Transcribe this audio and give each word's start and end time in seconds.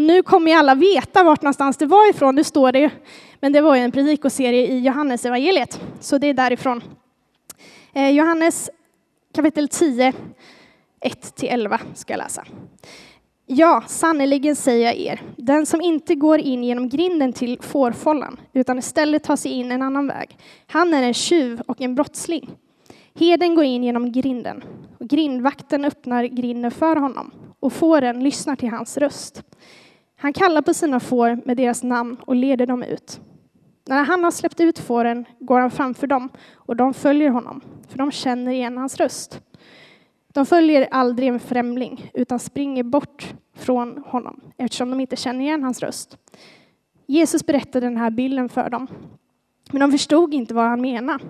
Och 0.00 0.04
nu 0.04 0.22
kommer 0.22 0.50
ju 0.50 0.56
alla 0.56 0.74
veta 0.74 1.24
vart 1.24 1.42
någonstans 1.42 1.76
det 1.76 1.86
var 1.86 2.10
ifrån, 2.10 2.36
det 2.36 2.44
står 2.44 2.72
det 2.72 2.78
ju. 2.78 2.90
Men 3.40 3.52
det 3.52 3.60
var 3.60 3.76
ju 3.76 3.82
en 3.82 3.92
predikoserie 3.92 4.66
i 4.66 4.78
Johannes 4.78 5.24
evangeliet, 5.24 5.80
så 6.00 6.18
det 6.18 6.26
är 6.26 6.34
därifrån. 6.34 6.82
Eh, 7.92 8.10
Johannes 8.10 8.70
kapitel 9.34 9.68
10, 9.68 10.12
1-11 11.00 11.78
ska 11.94 12.12
jag 12.12 12.18
läsa. 12.18 12.44
Ja, 13.46 13.82
sannerligen 13.86 14.56
säger 14.56 14.86
jag 14.86 14.96
er, 14.96 15.22
den 15.36 15.66
som 15.66 15.80
inte 15.80 16.14
går 16.14 16.38
in 16.38 16.64
genom 16.64 16.88
grinden 16.88 17.32
till 17.32 17.58
fårfållan, 17.60 18.40
utan 18.52 18.78
istället 18.78 19.24
tar 19.24 19.36
sig 19.36 19.52
in 19.52 19.72
en 19.72 19.82
annan 19.82 20.06
väg, 20.06 20.36
han 20.66 20.94
är 20.94 21.02
en 21.02 21.14
tjuv 21.14 21.60
och 21.66 21.80
en 21.80 21.94
brottsling. 21.94 22.50
Heden 23.14 23.54
går 23.54 23.64
in 23.64 23.84
genom 23.84 24.12
grinden, 24.12 24.64
och 24.98 25.08
grindvakten 25.08 25.84
öppnar 25.84 26.24
grinden 26.24 26.70
för 26.70 26.96
honom, 26.96 27.30
och 27.60 27.72
fåren 27.72 28.24
lyssnar 28.24 28.56
till 28.56 28.70
hans 28.70 28.96
röst. 28.96 29.42
Han 30.22 30.32
kallar 30.32 30.62
på 30.62 30.74
sina 30.74 31.00
får 31.00 31.38
med 31.44 31.56
deras 31.56 31.82
namn 31.82 32.16
och 32.26 32.34
leder 32.34 32.66
dem 32.66 32.82
ut. 32.82 33.20
När 33.86 34.04
han 34.04 34.24
har 34.24 34.30
släppt 34.30 34.60
ut 34.60 34.78
fåren 34.78 35.24
går 35.38 35.60
han 35.60 35.70
framför 35.70 36.06
dem, 36.06 36.28
och 36.54 36.76
de 36.76 36.94
följer 36.94 37.30
honom, 37.30 37.60
för 37.88 37.98
de 37.98 38.10
känner 38.10 38.52
igen 38.52 38.78
hans 38.78 38.96
röst. 38.96 39.40
De 40.32 40.46
följer 40.46 40.88
aldrig 40.90 41.28
en 41.28 41.40
främling, 41.40 42.10
utan 42.14 42.38
springer 42.38 42.82
bort 42.82 43.34
från 43.54 44.04
honom 44.06 44.40
eftersom 44.56 44.90
de 44.90 45.00
inte 45.00 45.16
känner 45.16 45.40
igen 45.40 45.62
hans 45.62 45.80
röst. 45.80 46.16
Jesus 47.06 47.46
berättade 47.46 47.86
den 47.86 47.96
här 47.96 48.10
bilden 48.10 48.48
för 48.48 48.70
dem, 48.70 48.86
men 49.70 49.80
de 49.80 49.92
förstod 49.92 50.34
inte 50.34 50.54
vad 50.54 50.64
han 50.64 50.80
menade. 50.80 51.24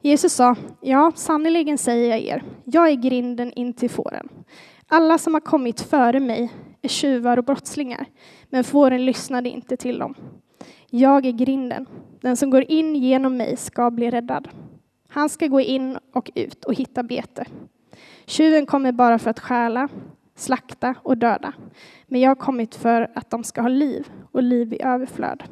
Jesus 0.00 0.32
sa, 0.32 0.56
ja, 0.80 1.12
sannerligen 1.14 1.78
säger 1.78 2.10
jag 2.10 2.20
er, 2.20 2.42
jag 2.64 2.88
är 2.88 2.94
grinden 2.94 3.52
in 3.52 3.74
till 3.74 3.90
fåren. 3.90 4.28
Alla 4.86 5.18
som 5.18 5.34
har 5.34 5.40
kommit 5.40 5.80
före 5.80 6.20
mig 6.20 6.50
är 6.82 6.88
tjuvar 6.88 7.36
och 7.36 7.44
brottslingar, 7.44 8.06
men 8.50 8.64
fåren 8.64 9.04
lyssnade 9.04 9.48
inte 9.48 9.76
till 9.76 9.98
dem. 9.98 10.14
Jag 10.90 11.26
är 11.26 11.32
grinden. 11.32 11.86
Den 12.20 12.36
som 12.36 12.50
går 12.50 12.62
in 12.62 12.96
genom 12.96 13.36
mig 13.36 13.56
ska 13.56 13.90
bli 13.90 14.10
räddad. 14.10 14.48
Han 15.08 15.28
ska 15.28 15.46
gå 15.46 15.60
in 15.60 15.98
och 16.12 16.30
ut 16.34 16.64
och 16.64 16.74
hitta 16.74 17.02
bete. 17.02 17.44
Tjuven 18.26 18.66
kommer 18.66 18.92
bara 18.92 19.18
för 19.18 19.30
att 19.30 19.40
stjäla, 19.40 19.88
slakta 20.34 20.94
och 21.02 21.18
döda. 21.18 21.52
Men 22.06 22.20
jag 22.20 22.30
har 22.30 22.34
kommit 22.34 22.74
för 22.74 23.10
att 23.14 23.30
de 23.30 23.44
ska 23.44 23.60
ha 23.60 23.68
liv 23.68 24.08
och 24.32 24.42
liv 24.42 24.72
i 24.72 24.82
överflöd. 24.82 25.42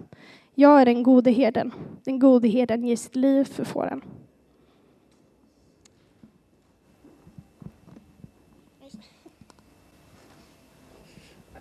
Jag 0.54 0.80
är 0.80 0.84
den 0.84 1.02
gode 1.02 1.30
herden. 1.30 1.72
Den 2.04 2.18
gode 2.18 2.48
herden 2.48 2.84
ger 2.84 2.96
sitt 2.96 3.16
liv 3.16 3.44
för 3.44 3.64
fåren. 3.64 4.02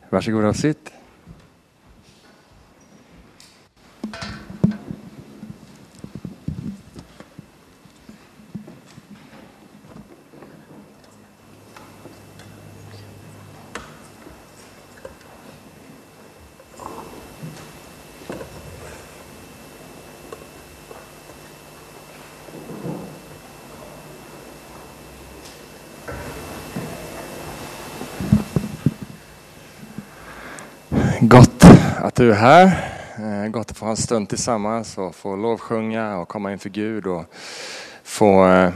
Varsågoda 0.09 0.47
och 0.47 0.55
sitt. 0.55 0.91
Gott 31.21 31.65
att 31.97 32.08
du 32.19 32.31
är 32.31 32.35
här. 32.35 32.65
Eh, 33.17 33.49
gott 33.49 33.71
att 33.71 33.77
få 33.77 33.85
ha 33.85 33.91
en 33.91 33.97
stund 33.97 34.29
tillsammans 34.29 34.97
och 34.97 35.15
få 35.15 35.35
lovsjunga 35.35 36.17
och 36.17 36.27
komma 36.27 36.51
inför 36.51 36.69
Gud 36.69 37.07
och 37.07 37.25
få 38.03 38.47
eh, 38.47 38.71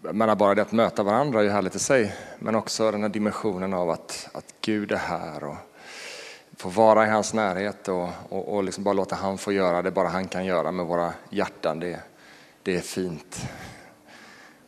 menar 0.00 0.34
bara 0.34 0.54
det 0.54 0.62
att 0.62 0.72
möta 0.72 1.02
varandra 1.02 1.40
är 1.40 1.44
ju 1.44 1.50
härligt 1.50 1.74
i 1.74 1.78
sig, 1.78 2.14
men 2.38 2.54
också 2.54 2.90
den 2.90 3.02
här 3.02 3.08
dimensionen 3.08 3.74
av 3.74 3.90
att, 3.90 4.28
att 4.32 4.54
Gud 4.60 4.92
är 4.92 4.96
här 4.96 5.44
och 5.44 5.56
få 6.56 6.68
vara 6.68 7.06
i 7.06 7.10
hans 7.10 7.34
närhet 7.34 7.88
och, 7.88 8.08
och, 8.28 8.54
och 8.54 8.64
liksom 8.64 8.84
bara 8.84 8.94
låta 8.94 9.16
han 9.16 9.38
få 9.38 9.52
göra 9.52 9.82
det 9.82 9.90
bara 9.90 10.08
han 10.08 10.28
kan 10.28 10.44
göra 10.44 10.72
med 10.72 10.86
våra 10.86 11.12
hjärtan. 11.30 11.80
Det, 11.80 12.00
det 12.62 12.76
är 12.76 12.80
fint 12.80 13.48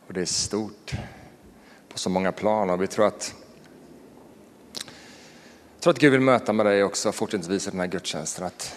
och 0.07 0.13
det 0.13 0.21
är 0.21 0.25
stort 0.25 0.91
på 1.91 1.97
så 1.97 2.09
många 2.09 2.31
plan 2.31 2.69
och 2.69 2.81
vi 2.81 2.87
tror 2.87 3.07
att 3.07 3.33
jag 5.79 5.83
tror 5.83 5.93
att 5.93 5.99
Gud 5.99 6.11
vill 6.11 6.21
möta 6.21 6.53
med 6.53 6.65
dig 6.65 6.83
också 6.83 7.11
fortsättningsvis 7.11 7.67
i 7.67 7.71
den 7.71 7.79
här 7.79 7.87
gudstjänsten. 7.87 8.45
Att, 8.45 8.75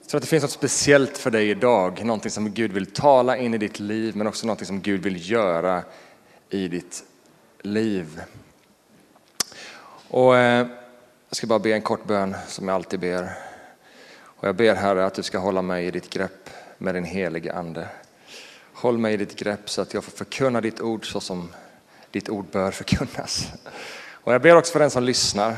jag 0.00 0.08
tror 0.08 0.18
att 0.18 0.22
det 0.22 0.28
finns 0.28 0.42
något 0.42 0.50
speciellt 0.50 1.18
för 1.18 1.30
dig 1.30 1.50
idag, 1.50 2.04
någonting 2.04 2.30
som 2.30 2.52
Gud 2.52 2.72
vill 2.72 2.86
tala 2.86 3.36
in 3.36 3.54
i 3.54 3.58
ditt 3.58 3.80
liv, 3.80 4.16
men 4.16 4.26
också 4.26 4.46
någonting 4.46 4.66
som 4.66 4.80
Gud 4.80 5.02
vill 5.02 5.30
göra 5.30 5.82
i 6.50 6.68
ditt 6.68 7.04
liv. 7.62 8.22
Och 10.08 10.36
eh, 10.36 10.66
jag 11.28 11.36
ska 11.36 11.46
bara 11.46 11.58
be 11.58 11.72
en 11.72 11.82
kort 11.82 12.04
bön 12.04 12.36
som 12.48 12.68
jag 12.68 12.74
alltid 12.74 13.00
ber. 13.00 13.32
Och 14.22 14.48
jag 14.48 14.56
ber 14.56 14.74
Herre 14.74 15.06
att 15.06 15.14
du 15.14 15.22
ska 15.22 15.38
hålla 15.38 15.62
mig 15.62 15.86
i 15.86 15.90
ditt 15.90 16.10
grepp 16.10 16.50
med 16.78 16.94
din 16.94 17.04
helige 17.04 17.52
Ande. 17.52 17.88
Håll 18.72 18.98
mig 18.98 19.14
i 19.14 19.16
ditt 19.16 19.36
grepp 19.36 19.70
så 19.70 19.82
att 19.82 19.94
jag 19.94 20.04
får 20.04 20.12
förkunna 20.12 20.60
ditt 20.60 20.80
ord 20.80 21.12
så 21.12 21.20
som 21.20 21.52
ditt 22.10 22.28
ord 22.28 22.46
bör 22.52 22.70
förkunnas. 22.70 23.46
Och 24.10 24.34
jag 24.34 24.42
ber 24.42 24.56
också 24.56 24.72
för 24.72 24.80
den 24.80 24.90
som 24.90 25.04
lyssnar 25.04 25.56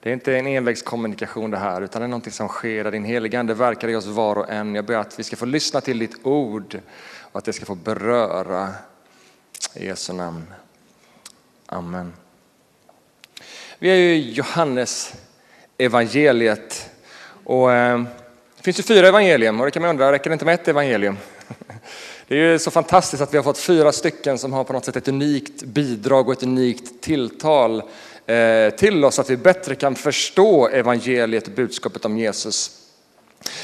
det 0.00 0.08
är 0.08 0.12
inte 0.12 0.36
en 0.36 0.46
envägskommunikation 0.46 1.50
det 1.50 1.58
här, 1.58 1.80
utan 1.80 2.02
det 2.02 2.06
är 2.06 2.08
någonting 2.08 2.32
som 2.32 2.48
sker 2.48 2.84
där 2.84 2.90
din 2.90 3.04
heligande 3.04 3.54
verkar 3.54 3.88
i 3.88 3.96
oss 3.96 4.06
var 4.06 4.38
och 4.38 4.50
en. 4.50 4.74
Jag 4.74 4.84
ber 4.84 4.94
att 4.94 5.18
vi 5.18 5.24
ska 5.24 5.36
få 5.36 5.46
lyssna 5.46 5.80
till 5.80 5.98
ditt 5.98 6.26
ord 6.26 6.80
och 7.20 7.38
att 7.38 7.44
det 7.44 7.52
ska 7.52 7.64
få 7.64 7.74
beröra. 7.74 8.68
I 9.74 9.86
Jesu 9.86 10.12
namn. 10.12 10.42
Amen. 11.66 12.12
Vi 13.78 13.90
är 13.90 13.94
ju 13.94 14.14
i 14.14 14.32
Johannes 14.32 15.14
evangeliet 15.78 16.90
och 17.44 17.72
eh, 17.72 18.02
det 18.56 18.62
finns 18.62 18.78
ju 18.78 18.82
fyra 18.82 19.08
evangelium 19.08 19.60
och 19.60 19.66
det 19.66 19.70
kan 19.70 19.82
man 19.82 19.90
undra, 19.90 20.12
räcker 20.12 20.30
det 20.30 20.34
inte 20.34 20.44
med 20.44 20.54
ett 20.54 20.68
evangelium? 20.68 21.16
Det 22.28 22.34
är 22.34 22.52
ju 22.52 22.58
så 22.58 22.70
fantastiskt 22.70 23.22
att 23.22 23.34
vi 23.34 23.36
har 23.36 23.44
fått 23.44 23.58
fyra 23.58 23.92
stycken 23.92 24.38
som 24.38 24.52
har 24.52 24.64
på 24.64 24.72
något 24.72 24.84
sätt 24.84 24.96
ett 24.96 25.08
unikt 25.08 25.62
bidrag 25.62 26.28
och 26.28 26.32
ett 26.32 26.42
unikt 26.42 27.02
tilltal 27.02 27.82
Eh, 28.28 28.70
till 28.70 29.04
oss 29.04 29.18
att 29.18 29.30
vi 29.30 29.36
bättre 29.36 29.74
kan 29.74 29.94
förstå 29.94 30.68
evangeliet 30.68 31.46
och 31.46 31.52
budskapet 31.52 32.04
om 32.04 32.18
Jesus. 32.18 32.84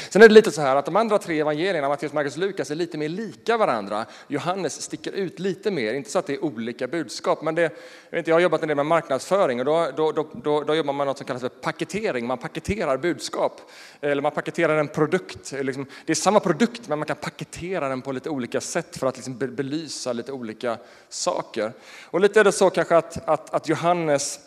Sen 0.09 0.21
är 0.21 0.27
det 0.27 0.33
lite 0.33 0.51
så 0.51 0.61
här 0.61 0.75
att 0.75 0.85
de 0.85 0.95
andra 0.95 1.17
tre 1.17 1.39
evangelierna, 1.39 1.87
Matteus, 1.87 2.13
Markus 2.13 2.33
och 2.33 2.39
Lukas, 2.39 2.71
är 2.71 2.75
lite 2.75 2.97
mer 2.97 3.09
lika 3.09 3.57
varandra. 3.57 4.05
Johannes 4.27 4.81
sticker 4.81 5.11
ut 5.11 5.39
lite 5.39 5.71
mer, 5.71 5.93
inte 5.93 6.09
så 6.09 6.19
att 6.19 6.27
det 6.27 6.33
är 6.33 6.43
olika 6.43 6.87
budskap, 6.87 7.41
men 7.41 7.55
det, 7.55 7.61
jag, 7.61 7.69
vet 8.09 8.17
inte, 8.17 8.31
jag 8.31 8.35
har 8.35 8.41
jobbat 8.41 8.61
en 8.61 8.67
del 8.67 8.75
med 8.75 8.85
marknadsföring 8.85 9.59
och 9.59 9.65
då, 9.65 9.91
då, 9.95 10.11
då, 10.11 10.27
då, 10.43 10.63
då 10.63 10.75
jobbar 10.75 10.93
man 10.93 10.97
med 10.97 11.07
något 11.07 11.17
som 11.17 11.27
kallas 11.27 11.41
för 11.41 11.49
paketering. 11.49 12.27
Man 12.27 12.37
paketerar 12.37 12.97
budskap, 12.97 13.61
eller 14.01 14.21
man 14.21 14.31
paketerar 14.31 14.77
en 14.77 14.87
produkt. 14.87 15.51
Liksom, 15.51 15.85
det 16.05 16.13
är 16.13 16.15
samma 16.15 16.39
produkt, 16.39 16.87
men 16.87 16.99
man 16.99 17.05
kan 17.05 17.15
paketera 17.15 17.89
den 17.89 18.01
på 18.01 18.11
lite 18.11 18.29
olika 18.29 18.61
sätt 18.61 18.97
för 18.97 19.07
att 19.07 19.15
liksom 19.15 19.37
belysa 19.37 20.13
lite 20.13 20.31
olika 20.31 20.77
saker. 21.09 21.73
Och 22.05 22.19
lite 22.19 22.39
är 22.39 22.43
det 22.43 22.51
så 22.51 22.69
kanske 22.69 22.97
att, 22.97 23.29
att, 23.29 23.53
att 23.53 23.69
Johannes 23.69 24.39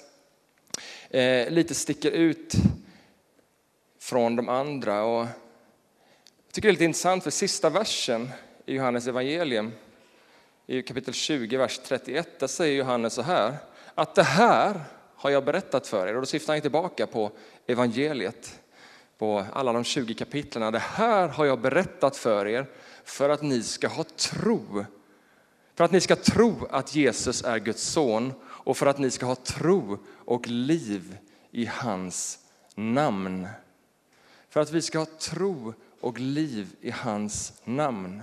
Eh, 1.10 1.50
lite 1.50 1.74
sticker 1.74 2.10
ut 2.10 2.54
från 4.00 4.36
de 4.36 4.48
andra. 4.48 5.04
Och 5.04 5.20
jag 5.20 6.52
tycker 6.52 6.68
det 6.68 6.70
är 6.70 6.72
lite 6.72 6.84
intressant 6.84 7.24
för 7.24 7.30
sista 7.30 7.70
versen 7.70 8.30
i 8.66 8.74
Johannes 8.74 9.06
evangelium, 9.06 9.72
i 10.66 10.82
kapitel 10.82 11.14
20, 11.14 11.56
vers 11.56 11.80
31, 11.84 12.40
där 12.40 12.46
säger 12.46 12.78
Johannes 12.78 13.14
så 13.14 13.22
här, 13.22 13.56
att 13.94 14.14
det 14.14 14.22
här 14.22 14.80
har 15.14 15.30
jag 15.30 15.44
berättat 15.44 15.86
för 15.86 16.06
er. 16.06 16.14
Och 16.14 16.20
då 16.20 16.26
syftar 16.26 16.52
han 16.52 16.62
tillbaka 16.62 17.06
på 17.06 17.30
evangeliet, 17.66 18.60
på 19.18 19.44
alla 19.52 19.72
de 19.72 19.84
20 19.84 20.14
kapitlen. 20.14 20.72
Det 20.72 20.78
här 20.78 21.28
har 21.28 21.44
jag 21.44 21.60
berättat 21.60 22.16
för 22.16 22.46
er 22.46 22.66
för 23.04 23.28
att 23.28 23.42
ni 23.42 23.62
ska 23.62 23.88
ha 23.88 24.04
tro. 24.04 24.84
För 25.74 25.84
att 25.84 25.92
ni 25.92 26.00
ska 26.00 26.16
tro 26.16 26.66
att 26.70 26.94
Jesus 26.94 27.44
är 27.44 27.58
Guds 27.58 27.82
son 27.82 28.32
och 28.46 28.76
för 28.76 28.86
att 28.86 28.98
ni 28.98 29.10
ska 29.10 29.26
ha 29.26 29.34
tro 29.34 29.98
och 30.28 30.48
liv 30.48 31.18
i 31.50 31.66
hans 31.66 32.38
namn. 32.74 33.48
För 34.48 34.60
att 34.60 34.70
vi 34.70 34.82
ska 34.82 34.98
ha 34.98 35.06
tro 35.06 35.74
och 36.00 36.20
liv 36.20 36.76
i 36.80 36.90
hans 36.90 37.62
namn. 37.64 38.22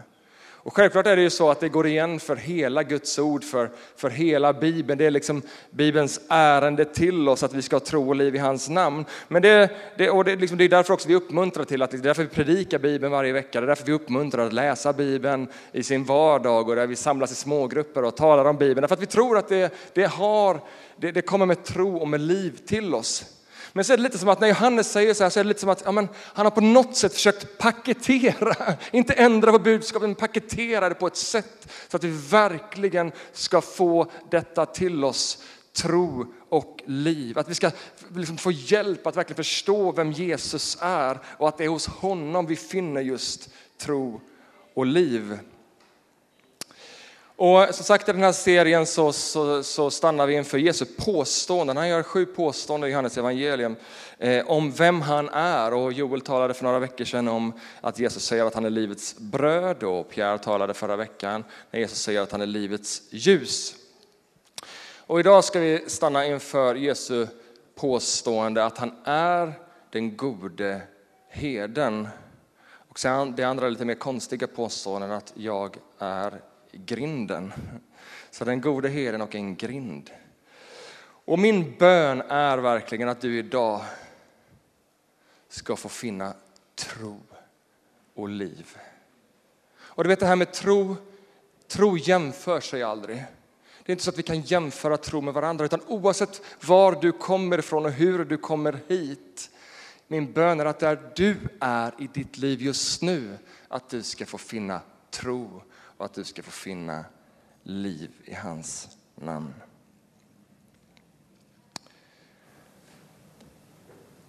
Och 0.66 0.76
självklart 0.76 1.08
är 1.08 1.16
det 1.16 1.22
ju 1.22 1.30
så 1.30 1.50
att 1.50 1.60
det 1.60 1.70
går 1.70 1.88
igen 1.88 2.20
för 2.20 2.36
hela 2.36 2.84
Guds 2.84 3.20
ord, 3.20 3.44
för, 3.44 3.70
för 3.96 4.10
hela 4.10 4.54
Bibeln. 4.54 4.98
Det 4.98 5.06
är 5.06 5.12
liksom 5.12 5.42
Bibelns 5.70 6.22
ärende 6.30 6.86
till 6.86 7.30
oss 7.30 7.44
att 7.44 7.54
vi 7.54 7.62
ska 7.62 7.76
ha 7.76 7.80
tro 7.80 8.10
och 8.10 8.16
liv 8.16 8.36
i 8.36 8.38
hans 8.38 8.70
namn. 8.70 9.06
Men 9.28 9.42
det, 9.42 9.72
det, 9.98 10.10
och 10.10 10.24
det, 10.24 10.36
liksom, 10.36 10.58
det 10.58 10.64
är 10.64 10.70
därför 10.70 10.94
också 10.94 11.08
vi 11.08 11.16
uppmuntrar 11.16 11.64
till 11.64 11.82
att, 11.82 11.92
det 11.92 11.98
är 11.98 12.02
därför 12.02 12.24
vi 12.24 12.30
predikar 12.30 12.80
Bibeln 12.80 13.12
varje 13.12 13.34
vecka. 13.34 13.62
Det 13.62 13.66
är 13.66 13.68
därför 13.68 13.86
vi 13.86 13.92
uppmuntrar 13.92 14.46
att 14.46 14.54
läsa 14.54 14.94
Bibeln 14.94 15.48
i 15.72 15.84
sin 15.84 16.04
vardag 16.04 16.70
och 16.70 16.76
där 16.76 16.88
vi 16.88 16.96
samlas 16.96 17.32
i 17.32 17.36
smågrupper 17.36 18.04
och 18.04 18.16
talar 18.16 18.46
om 18.46 18.58
Bibeln. 18.58 18.82
Därför 18.82 18.96
att 18.96 19.02
vi 19.02 19.06
tror 19.06 19.38
att 19.38 19.50
det, 19.50 19.74
det, 19.94 20.06
har, 20.06 20.60
det, 20.98 21.12
det 21.12 21.22
kommer 21.22 21.46
med 21.46 21.64
tro 21.64 21.98
och 21.98 22.08
med 22.08 22.22
liv 22.22 22.60
till 22.66 22.96
oss. 22.96 23.26
Men 23.76 23.86
så 23.86 23.94
är 23.94 23.98
det 23.98 24.04
lite 24.04 24.18
som 24.18 24.30
att 24.30 24.40
när 24.40 24.48
Johannes 24.48 24.92
säger 24.92 25.14
så 25.14 25.24
här 25.24 25.30
så 25.30 25.40
är 25.40 25.44
det 25.44 25.48
lite 25.48 25.60
som 25.60 25.70
att 25.70 25.82
ja, 25.86 25.92
men, 25.92 26.08
han 26.18 26.46
har 26.46 26.52
på 26.52 26.62
något 26.62 26.96
sätt 26.96 27.14
försökt 27.14 27.58
paketera, 27.58 28.56
inte 28.92 29.14
ändra 29.14 29.52
på 29.52 29.60
budskapet, 29.60 30.10
men 30.10 30.16
paketera 30.16 30.90
det 30.90 30.96
på 30.96 31.08
ett 31.08 31.16
sätt 31.16 31.72
så 31.88 31.98
att 31.98 32.04
vi 32.04 32.18
verkligen 32.30 33.12
ska 33.32 33.62
få 33.62 34.12
detta 34.32 34.66
till 34.66 35.04
oss, 35.04 35.44
tro 35.74 36.34
och 36.50 36.84
liv. 36.86 37.40
Att 37.40 37.50
vi 37.50 37.56
ska 37.56 37.72
liksom 38.16 38.38
få 38.38 38.52
hjälp 38.52 39.08
att 39.08 39.18
verkligen 39.18 39.44
förstå 39.44 39.92
vem 39.92 40.12
Jesus 40.12 40.78
är 40.82 41.20
och 41.38 41.48
att 41.48 41.58
det 41.58 41.64
är 41.64 41.70
hos 41.70 41.88
honom 41.88 42.46
vi 42.46 42.56
finner 42.56 43.02
just 43.02 43.50
tro 43.78 44.22
och 44.74 44.86
liv. 44.86 45.40
Och 47.38 47.76
som 47.76 47.86
sagt 47.86 48.10
i 48.10 48.12
den 48.12 48.24
här 48.24 48.32
serien 48.32 48.86
så, 48.86 49.14
så, 49.14 49.64
så, 49.64 49.92
stannar 49.92 50.28
vi 50.28 50.34
inför 50.34 50.58
Jesu 50.58 50.86
påståenden. 50.86 51.78
Han 51.78 51.90
gör 51.90 52.04
sju 52.04 52.26
påståenden 52.26 52.90
i 52.90 52.92
Johannes 52.92 53.18
evangelium 53.18 53.76
eh, 54.18 54.48
om 54.48 54.72
vem 54.72 55.02
han 55.02 55.30
är. 55.30 55.74
Och 55.74 55.94
Joel 55.94 56.22
talade 56.22 56.54
för 56.54 56.64
några 56.64 56.80
veckor 56.80 57.06
sedan 57.06 57.28
om 57.28 57.54
att 57.82 58.00
Jesus 58.00 58.26
säger 58.26 58.46
att 58.46 58.54
han 58.54 58.66
är 58.66 58.70
livets 58.70 59.18
bröd 59.18 59.84
och 59.84 60.10
Pierre 60.10 60.38
talade 60.38 60.74
förra 60.74 60.96
veckan 60.96 61.44
när 61.72 61.80
Jesus 61.80 62.02
säger 62.02 62.22
att 62.22 62.32
han 62.32 62.42
är 62.42 62.46
livets 62.46 63.02
ljus. 63.10 63.76
Och 65.08 65.20
idag 65.20 65.44
ska 65.44 65.60
vi 65.60 65.84
stanna 65.88 66.26
inför 66.26 66.76
Jesu 66.76 67.28
påstående 67.76 68.66
att 68.66 68.78
han 68.78 68.92
är 69.04 69.54
den 69.90 70.18
gode 70.18 70.82
heden. 71.30 72.08
Och 72.90 73.00
sen 73.00 73.36
det 73.36 73.44
andra 73.44 73.70
lite 73.70 73.86
mer 73.86 73.96
konstiga 73.96 74.48
påståendet 74.48 75.12
att 75.12 75.34
jag 75.36 75.78
är 76.00 76.42
grinden. 76.86 77.54
Så 78.32 78.46
den 78.46 78.62
gode 78.62 78.90
herden 78.90 79.22
och 79.22 79.36
en 79.36 79.56
grind. 79.56 80.12
Och 81.26 81.40
min 81.40 81.76
bön 81.78 82.22
är 82.22 82.58
verkligen 82.58 83.10
att 83.10 83.22
du 83.22 83.38
idag 83.38 83.82
ska 85.50 85.76
få 85.76 85.90
finna 85.90 86.34
tro 86.76 87.20
och 88.14 88.30
liv. 88.30 88.78
Och 89.78 90.04
du 90.04 90.08
vet 90.08 90.20
det 90.20 90.26
här 90.26 90.36
med 90.36 90.54
tro, 90.54 90.96
tro 91.68 91.98
jämför 91.98 92.60
sig 92.60 92.84
aldrig. 92.84 93.26
Det 93.86 93.92
är 93.92 93.94
inte 93.94 94.04
så 94.04 94.10
att 94.10 94.20
vi 94.20 94.24
kan 94.24 94.42
jämföra 94.42 94.98
tro 94.98 95.22
med 95.22 95.34
varandra, 95.34 95.66
utan 95.66 95.82
oavsett 95.88 96.42
var 96.62 97.02
du 97.02 97.12
kommer 97.12 97.58
ifrån 97.58 97.86
och 97.86 97.92
hur 97.92 98.26
du 98.26 98.38
kommer 98.38 98.80
hit, 98.88 99.50
min 100.08 100.32
bön 100.32 100.60
är 100.60 100.66
att 100.66 100.80
där 100.80 101.12
du 101.16 101.38
är 101.60 101.94
i 102.00 102.08
ditt 102.08 102.38
liv 102.38 102.62
just 102.62 103.02
nu, 103.02 103.38
att 103.68 103.90
du 103.90 104.04
ska 104.04 104.26
få 104.26 104.38
finna 104.38 104.82
tro 105.12 105.62
och 105.98 106.06
att 106.06 106.14
du 106.14 106.24
ska 106.24 106.44
få 106.44 106.52
finna 106.52 107.06
liv 107.64 108.12
i 108.24 108.34
hans 108.34 108.98
namn. 109.16 109.54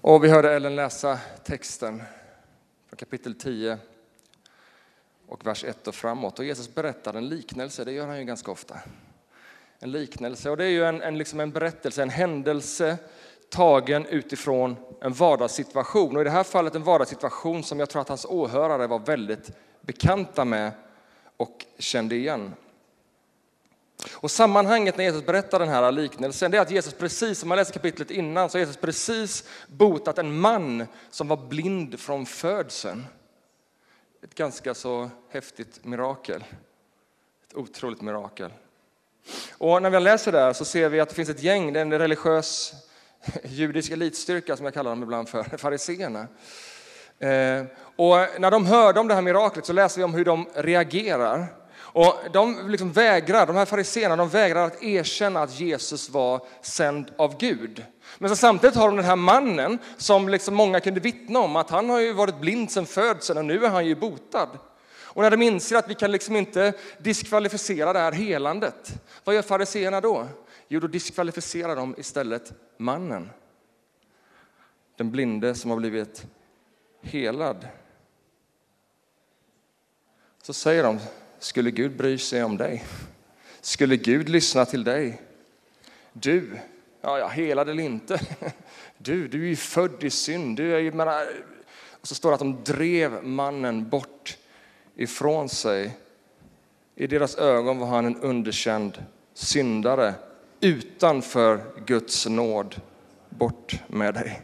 Och 0.01 0.25
vi 0.25 0.29
hörde 0.29 0.55
Ellen 0.55 0.77
läsa 0.77 1.19
texten 1.45 2.03
från 2.89 2.97
kapitel 2.97 3.35
10 3.35 3.79
och 5.27 5.47
vers 5.47 5.65
1 5.65 5.89
och 5.89 5.95
framåt. 5.95 6.39
Och 6.39 6.45
Jesus 6.45 6.75
berättar 6.75 7.15
en 7.15 7.29
liknelse, 7.29 7.85
det 7.85 7.93
gör 7.93 8.07
han 8.07 8.19
ju 8.19 8.25
ganska 8.25 8.51
ofta. 8.51 8.79
En 9.79 9.93
liknelse, 9.93 10.51
och 10.51 10.57
det 10.57 10.65
är 10.65 10.71
ju 10.71 10.85
en, 10.85 11.03
en, 11.03 11.19
liksom 11.19 11.41
en 11.41 11.51
berättelse, 11.51 12.03
en 12.03 12.11
händelse 12.11 12.99
tagen 13.51 14.07
utifrån 14.07 14.77
en 15.01 15.13
vardagssituation. 15.13 16.17
Och 16.17 16.21
i 16.21 16.25
det 16.25 16.31
här 16.31 16.45
fallet 16.45 16.75
en 16.75 16.83
vardagssituation 16.83 17.63
som 17.63 17.79
jag 17.79 17.91
tror 17.91 18.03
att 18.03 18.09
hans 18.09 18.25
åhörare 18.25 18.87
var 18.87 18.99
väldigt 18.99 19.51
bekanta 19.81 20.45
med 20.45 20.73
och 21.37 21.65
kände 21.79 22.15
igen. 22.17 22.55
Och 24.13 24.31
sammanhanget 24.31 24.97
när 24.97 25.05
Jesus 25.05 25.27
berättar 25.27 25.59
den 25.59 25.69
här 25.69 25.93
liknelsen 25.93 26.51
det 26.51 26.57
är 26.57 26.63
att 26.63 26.71
Jesus 26.71 26.95
precis, 26.95 27.39
som 27.39 27.49
man 27.49 27.59
läser 27.59 27.73
kapitlet 27.73 28.11
innan, 28.11 28.51
så 28.51 28.59
har 28.59 28.61
Jesus 28.61 28.77
precis 28.77 29.49
botat 29.67 30.19
en 30.19 30.41
man 30.41 30.87
som 31.11 31.29
var 31.29 31.37
blind 31.37 32.01
från 32.01 32.27
födseln. 32.27 33.07
Ett 34.23 34.35
ganska 34.35 34.75
så 34.75 35.11
häftigt 35.31 35.85
mirakel. 35.85 36.45
Ett 37.49 37.55
otroligt 37.55 38.01
mirakel. 38.01 38.51
Och 39.59 39.83
när 39.83 39.91
vi 39.91 40.01
läser 40.01 40.33
där 40.33 40.53
så 40.53 40.65
ser 40.65 40.89
vi 40.89 41.01
att 41.01 41.09
det 41.09 41.15
finns 41.15 41.29
ett 41.29 41.43
gäng, 41.43 41.73
det 41.73 41.81
är 41.81 41.83
en 41.83 41.99
religiös 41.99 42.75
judisk 43.45 43.91
elitstyrka 43.91 44.57
som 44.57 44.65
jag 44.65 44.75
kallar 44.75 44.91
dem 44.91 45.03
ibland 45.03 45.29
för, 45.29 45.43
fariseerna. 45.59 46.29
Eh, 47.19 47.65
och 47.97 48.17
när 48.39 48.51
de 48.51 48.67
hörde 48.67 49.01
om 49.01 49.09
det 49.09 49.15
här 49.15 49.23
miraklet 49.23 49.67
så 49.67 49.73
läser 49.73 49.99
vi 49.99 50.05
om 50.05 50.15
hur 50.15 50.25
de 50.25 50.47
reagerar. 50.55 51.47
Och 51.97 52.15
de 52.33 52.69
liksom 52.71 52.93
vägrar, 52.93 53.47
de 53.47 53.57
här 53.57 53.65
fariséerna, 53.65 54.17
de 54.17 54.29
vägrar 54.29 54.67
att 54.67 54.83
erkänna 54.83 55.43
att 55.43 55.61
Jesus 55.61 56.11
var 56.11 56.47
sänd 56.63 57.11
av 57.17 57.39
Gud. 57.39 57.85
Men 58.19 58.31
så 58.31 58.37
samtidigt 58.37 58.77
har 58.77 58.89
de 58.89 58.97
den 58.97 59.05
här 59.05 59.17
mannen 59.17 59.79
som 59.97 60.29
liksom 60.29 60.55
många 60.55 60.81
kunde 60.81 61.01
vittna 61.01 61.39
om 61.39 61.57
att 61.57 61.71
han 61.71 61.91
har 61.91 62.01
ju 62.01 62.13
varit 62.13 62.41
blind 62.41 62.71
sedan 62.71 62.87
födseln 62.87 63.39
och 63.39 63.45
nu 63.45 63.65
är 63.65 63.71
han 63.71 63.87
ju 63.87 63.95
botad. 63.95 64.49
Och 65.17 65.23
när 65.23 65.31
de 65.31 65.43
inser 65.43 65.77
att 65.77 65.91
vi 65.91 65.95
kan 65.95 66.13
liksom 66.13 66.37
inte 66.37 66.73
diskvalificera 66.99 67.93
det 67.93 67.99
här 67.99 68.13
helandet, 68.13 68.93
vad 69.25 69.35
gör 69.35 69.43
fariséerna 69.43 70.01
då? 70.01 70.27
Jo, 70.69 70.81
då 70.81 70.87
diskvalificerar 70.87 71.77
de 71.77 71.95
istället 71.99 72.53
mannen. 72.77 73.31
Den 74.97 75.11
blinde 75.11 75.55
som 75.55 75.71
har 75.71 75.79
blivit 75.79 76.27
helad. 77.07 77.69
Så 80.43 80.53
säger 80.53 80.83
de, 80.83 80.99
skulle 81.39 81.71
Gud 81.71 81.97
bry 81.97 82.19
sig 82.19 82.45
om 82.45 82.57
dig? 82.57 82.85
Skulle 83.61 83.97
Gud 83.97 84.29
lyssna 84.29 84.65
till 84.65 84.85
dig? 84.85 85.23
Du, 86.13 86.59
ja, 87.01 87.19
ja 87.19 87.29
helad 87.29 87.69
eller 87.69 87.83
inte, 87.83 88.21
du, 88.99 89.29
du 89.29 89.43
är 89.43 89.49
ju 89.49 89.57
född 89.57 90.05
i 90.05 90.11
synd. 90.11 90.57
Du 90.57 90.75
är 90.75 90.79
ju, 90.79 90.93
menar, 90.93 91.23
äh, 91.23 91.29
och 91.91 92.09
så 92.09 92.15
står 92.15 92.31
det 92.31 92.35
att 92.35 92.41
de 92.41 92.65
drev 92.65 93.25
mannen 93.25 93.89
bort 93.89 94.39
ifrån 94.97 95.49
sig. 95.49 95.97
I 96.95 97.07
deras 97.07 97.37
ögon 97.37 97.79
var 97.79 97.87
han 97.87 98.07
en 98.07 98.17
underkänd 98.17 99.05
syndare 99.35 100.15
utanför 100.61 101.61
Guds 101.87 102.27
nåd. 102.27 102.81
Bort 103.29 103.81
med 103.87 104.15
dig. 104.15 104.43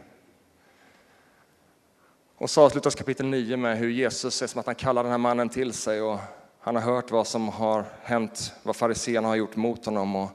Och 2.37 2.49
så 2.49 2.61
avslutas 2.61 2.95
kapitel 2.95 3.25
9 3.25 3.57
med 3.57 3.77
hur 3.77 3.89
Jesus 3.89 4.41
är 4.41 4.47
som 4.47 4.59
att 4.59 4.65
han 4.65 4.75
kallar 4.75 5.03
den 5.03 5.11
här 5.11 5.17
mannen 5.17 5.49
till 5.49 5.73
sig 5.73 6.01
och 6.01 6.19
han 6.59 6.75
har 6.75 6.81
hört 6.81 7.11
vad 7.11 7.27
som 7.27 7.49
har 7.49 7.85
hänt, 8.01 8.53
vad 8.63 8.75
fariséerna 8.75 9.27
har 9.27 9.35
gjort 9.35 9.55
mot 9.55 9.85
honom. 9.85 10.15
Och 10.15 10.29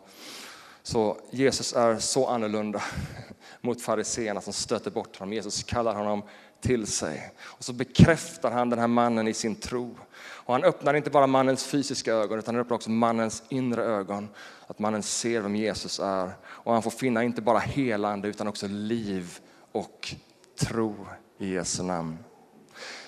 så 0.82 1.18
Jesus 1.30 1.72
är 1.72 1.98
så 1.98 2.26
annorlunda 2.26 2.82
mot 3.60 3.82
fariséerna 3.82 4.40
som 4.40 4.52
stöter 4.52 4.90
bort 4.90 5.16
honom. 5.16 5.32
Jesus 5.32 5.62
kallar 5.62 5.94
honom 5.94 6.22
till 6.60 6.87
sig. 6.87 7.32
Och 7.40 7.64
så 7.64 7.73
bekräftar 7.73 8.50
han 8.50 8.70
den 8.70 8.78
här 8.78 8.87
mannen 8.87 9.28
i 9.28 9.34
sin 9.34 9.54
tro. 9.54 9.99
Och 10.18 10.54
han 10.54 10.64
öppnar 10.64 10.94
inte 10.94 11.11
bara 11.11 11.26
mannens 11.26 11.66
fysiska 11.66 12.12
ögon 12.12 12.38
utan 12.38 12.54
han 12.54 12.62
öppnar 12.62 12.75
också 12.75 12.90
mannens 12.90 13.42
inre 13.49 13.84
ögon. 13.84 14.28
Att 14.66 14.78
mannen 14.78 15.02
ser 15.02 15.40
vem 15.40 15.56
Jesus 15.56 16.00
är. 16.00 16.30
Och 16.44 16.73
han 16.73 16.82
får 16.82 16.90
finna 16.90 17.25
inte 17.25 17.42
bara 17.42 17.58
helande 17.58 18.28
utan 18.28 18.49
också 18.49 18.66
liv 18.66 19.38
och 19.73 20.14
tro 20.61 21.06
i 21.38 21.54
Jesu 21.54 21.83
namn. 21.83 22.18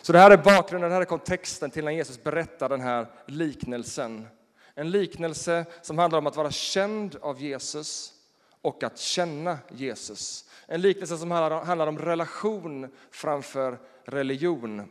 Så 0.02 0.12
det 0.12 0.18
här 0.18 0.30
är 0.30 0.36
bakgrunden, 0.36 0.90
det 0.90 0.94
här 0.94 1.02
är 1.02 1.06
kontexten 1.06 1.70
till 1.70 1.84
när 1.84 1.92
Jesus 1.92 2.22
berättar 2.22 2.68
den 2.68 2.80
här 2.80 3.06
liknelsen. 3.26 4.26
En 4.74 4.90
liknelse 4.90 5.64
som 5.82 5.98
handlar 5.98 6.18
om 6.18 6.26
att 6.26 6.36
vara 6.36 6.50
känd 6.50 7.16
av 7.20 7.40
Jesus 7.40 8.12
och 8.62 8.82
att 8.82 8.98
känna 8.98 9.58
Jesus. 9.68 10.44
En 10.66 10.80
liknelse 10.80 11.16
som 11.16 11.30
handlar 11.30 11.86
om 11.86 11.98
relation 11.98 12.88
framför 13.10 13.78
religion. 14.04 14.90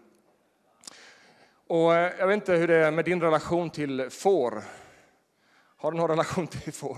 Och 1.67 1.95
eh, 1.95 2.13
jag 2.19 2.27
vet 2.27 2.35
inte 2.35 2.53
hur 2.53 2.67
det 2.67 2.75
är 2.75 2.91
med 2.91 3.05
din 3.05 3.21
relation 3.21 3.69
till 3.69 4.09
får. 4.09 4.63
Har 5.77 5.91
du 5.91 5.97
någon 5.97 6.09
relation 6.09 6.47
till 6.47 6.73
får? 6.73 6.97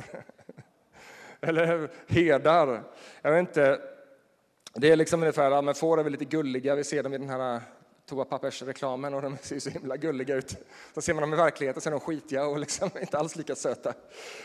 Eller 1.42 1.90
herdar? 2.08 2.84
Jag 3.22 3.32
vet 3.32 3.40
inte. 3.40 3.91
Det 4.74 4.92
är 4.92 4.96
liksom 4.96 5.22
ungefär, 5.22 5.52
ja, 5.52 5.62
men 5.62 5.76
får 5.76 6.00
är 6.00 6.04
väl 6.04 6.12
lite 6.12 6.26
gulliga, 6.26 6.76
vi 6.76 6.84
ser 6.84 7.04
dem 7.04 7.14
i 7.14 7.18
den 7.18 7.30
här 7.30 7.56
äh, 7.56 7.62
toapappersreklamen 8.10 9.14
och 9.14 9.22
de 9.22 9.38
ser 9.42 9.60
så 9.60 9.70
himla 9.70 9.98
gulliga 9.98 10.36
ut. 10.36 10.56
Så 10.94 11.02
ser 11.02 11.14
man 11.14 11.22
dem 11.22 11.34
i 11.34 11.38
verkligheten 11.38 11.82
så 11.82 11.90
är 11.90 11.92
de 11.92 12.00
skitiga 12.00 12.46
och 12.46 12.60
liksom 12.60 12.90
inte 13.02 13.18
alls 13.18 13.36
lika 13.36 13.56
söta. 13.56 13.94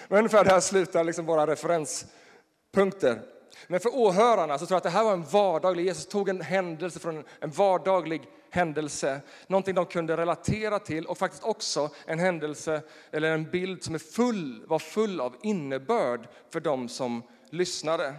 Men 0.08 0.18
ungefär 0.18 0.44
där 0.44 0.60
slutar 0.60 1.04
liksom 1.04 1.26
våra 1.26 1.46
referenspunkter. 1.46 3.20
Men 3.66 3.80
för 3.80 3.96
åhörarna 3.96 4.58
så 4.58 4.66
tror 4.66 4.74
jag 4.74 4.76
att 4.76 4.82
det 4.82 4.90
här 4.90 5.04
var 5.04 5.12
en 5.12 5.24
vardaglig, 5.24 5.84
Jesus 5.84 6.06
tog 6.06 6.28
en 6.28 6.40
händelse 6.40 7.00
från 7.00 7.24
en 7.40 7.50
vardaglig 7.50 8.22
händelse, 8.50 9.20
någonting 9.46 9.74
de 9.74 9.86
kunde 9.86 10.16
relatera 10.16 10.78
till 10.78 11.06
och 11.06 11.18
faktiskt 11.18 11.44
också 11.44 11.90
en 12.06 12.18
händelse 12.18 12.82
eller 13.10 13.32
en 13.32 13.50
bild 13.50 13.82
som 13.82 13.94
är 13.94 13.98
full, 13.98 14.64
var 14.66 14.78
full 14.78 15.20
av 15.20 15.36
innebörd 15.42 16.28
för 16.52 16.60
dem 16.60 16.88
som 16.88 17.22
lyssnade. 17.50 18.14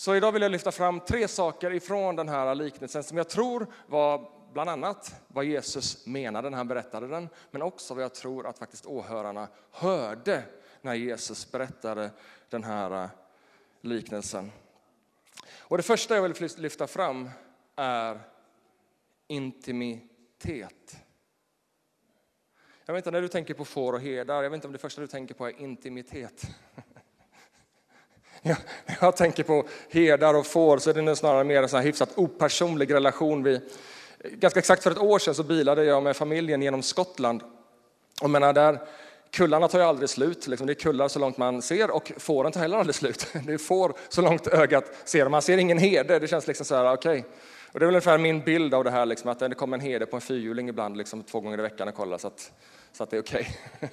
Så 0.00 0.14
idag 0.14 0.32
vill 0.32 0.42
jag 0.42 0.52
lyfta 0.52 0.72
fram 0.72 1.00
tre 1.00 1.28
saker 1.28 1.72
ifrån 1.72 2.16
den 2.16 2.28
här 2.28 2.54
liknelsen 2.54 3.02
som 3.02 3.16
jag 3.16 3.28
tror 3.28 3.66
var 3.86 4.30
bland 4.52 4.70
annat 4.70 5.14
vad 5.28 5.44
Jesus 5.44 6.06
menade 6.06 6.50
när 6.50 6.56
han 6.56 6.68
berättade 6.68 7.08
den, 7.08 7.28
men 7.50 7.62
också 7.62 7.94
vad 7.94 8.04
jag 8.04 8.14
tror 8.14 8.46
att 8.46 8.58
faktiskt 8.58 8.86
åhörarna 8.86 9.48
hörde 9.70 10.42
när 10.80 10.94
Jesus 10.94 11.52
berättade 11.52 12.10
den 12.48 12.64
här 12.64 13.04
eh, 13.04 13.10
liknelsen. 13.80 14.52
Och 15.58 15.76
det 15.76 15.82
första 15.82 16.14
jag 16.14 16.22
vill 16.22 16.48
lyfta 16.56 16.86
fram 16.86 17.30
är 17.76 18.20
intimitet. 19.26 20.96
Jag 22.84 22.94
vet 22.94 23.00
inte 23.00 23.10
när 23.10 23.22
du 23.22 23.28
tänker 23.28 23.54
på 23.54 23.64
får 23.64 23.92
och 23.92 24.00
herdar, 24.00 24.42
jag 24.42 24.50
vet 24.50 24.56
inte 24.56 24.66
om 24.66 24.72
det 24.72 24.78
första 24.78 25.00
du 25.00 25.06
tänker 25.06 25.34
på 25.34 25.46
är 25.46 25.60
intimitet. 25.60 26.46
Ja, 28.42 28.56
när 28.86 28.96
jag 29.00 29.16
tänker 29.16 29.42
på 29.42 29.64
herdar 29.90 30.34
och 30.34 30.46
får 30.46 30.78
så 30.78 30.90
är 30.90 30.94
det 30.94 31.16
snarare 31.16 31.44
mer 31.44 31.62
en 31.62 31.68
sån 31.68 31.76
här 31.76 31.86
hyfsat 31.86 32.10
opersonlig 32.14 32.94
relation. 32.94 33.42
Vi, 33.42 33.60
ganska 34.24 34.60
exakt 34.60 34.82
för 34.82 34.90
ett 34.90 34.98
år 34.98 35.18
sedan 35.18 35.34
så 35.34 35.42
bilade 35.42 35.84
jag 35.84 36.02
med 36.02 36.16
familjen 36.16 36.62
genom 36.62 36.82
Skottland. 36.82 37.42
Och 38.22 38.30
menar 38.30 38.52
där, 38.52 38.78
kullarna 39.30 39.68
tar 39.68 39.78
ju 39.78 39.84
aldrig 39.84 40.10
slut, 40.10 40.46
liksom. 40.46 40.66
det 40.66 40.72
är 40.72 40.74
kullar 40.74 41.08
så 41.08 41.18
långt 41.18 41.36
man 41.36 41.62
ser 41.62 41.90
och 41.90 42.12
fåren 42.16 42.52
tar 42.52 42.60
heller 42.60 42.78
aldrig 42.78 42.94
slut. 42.94 43.26
Det 43.46 43.52
är 43.52 43.58
får 43.58 43.94
så 44.08 44.22
långt 44.22 44.46
ögat 44.46 44.84
ser. 45.04 45.28
Man 45.28 45.42
ser 45.42 45.58
ingen 45.58 45.78
herde, 45.78 46.18
det 46.18 46.28
känns 46.28 46.46
liksom 46.46 46.66
så 46.66 46.74
här, 46.74 46.92
okej. 46.92 47.18
Okay. 47.18 47.30
Och 47.72 47.80
det 47.80 47.84
är 47.84 47.86
väl 47.86 47.94
ungefär 47.94 48.18
min 48.18 48.40
bild 48.40 48.74
av 48.74 48.84
det 48.84 48.90
här, 48.90 49.06
liksom, 49.06 49.30
att 49.30 49.38
det 49.38 49.54
kommer 49.54 49.76
en 49.76 49.84
herde 49.84 50.06
på 50.06 50.16
en 50.16 50.20
fyrhjuling 50.20 50.68
ibland 50.68 50.96
liksom, 50.96 51.22
två 51.22 51.40
gånger 51.40 51.58
i 51.58 51.62
veckan 51.62 51.88
och 51.88 51.94
kollar 51.94 52.18
så 52.18 52.26
att, 52.26 52.52
så 52.92 53.02
att 53.02 53.10
det 53.10 53.16
är 53.16 53.22
okej. 53.22 53.48
Okay. 53.76 53.88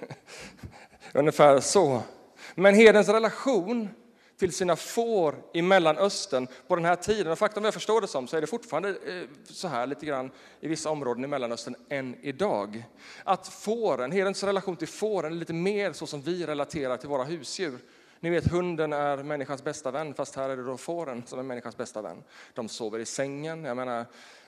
ungefär 1.13 1.59
så. 1.59 2.01
Men 2.55 2.75
herdens 2.75 3.09
relation 3.09 3.89
till 4.37 4.53
sina 4.53 4.75
får 4.75 5.35
i 5.53 5.61
Mellanöstern 5.61 6.47
på 6.67 6.75
den 6.75 6.85
här 6.85 6.95
tiden. 6.95 7.31
Och 7.31 7.39
faktum 7.39 7.65
jag 7.65 7.73
förstår 7.73 8.01
det 8.01 8.07
som 8.07 8.27
så 8.27 8.37
är 8.37 8.41
det 8.41 8.47
fortfarande 8.47 8.89
eh, 8.89 9.23
så 9.49 9.67
här 9.67 9.87
lite 9.87 10.05
grann 10.05 10.31
i 10.59 10.67
vissa 10.67 10.89
områden 10.89 11.23
i 11.23 11.27
Mellanöstern 11.27 11.75
än 11.89 12.15
idag. 12.21 12.83
Att 13.23 13.47
fåren, 13.47 14.11
herdens 14.11 14.43
relation 14.43 14.75
till 14.75 14.87
fåren 14.87 15.33
är 15.33 15.37
lite 15.37 15.53
mer 15.53 15.93
så 15.93 16.07
som 16.07 16.21
vi 16.21 16.45
relaterar 16.45 16.97
till 16.97 17.09
våra 17.09 17.23
husdjur. 17.23 17.79
Ni 18.19 18.29
vet, 18.29 18.51
hunden 18.51 18.93
är 18.93 19.17
människans 19.17 19.63
bästa 19.63 19.91
vän, 19.91 20.13
fast 20.13 20.35
här 20.35 20.49
är 20.49 20.57
det 20.57 20.63
då 20.63 20.77
fåren 20.77 21.23
som 21.25 21.39
är 21.39 21.43
människans 21.43 21.77
bästa 21.77 22.01
vän. 22.01 22.23
De 22.53 22.69
sover 22.69 22.99
i 22.99 23.05
sängen. 23.05 23.63
Jag 23.63 23.77
menar, 23.77 24.05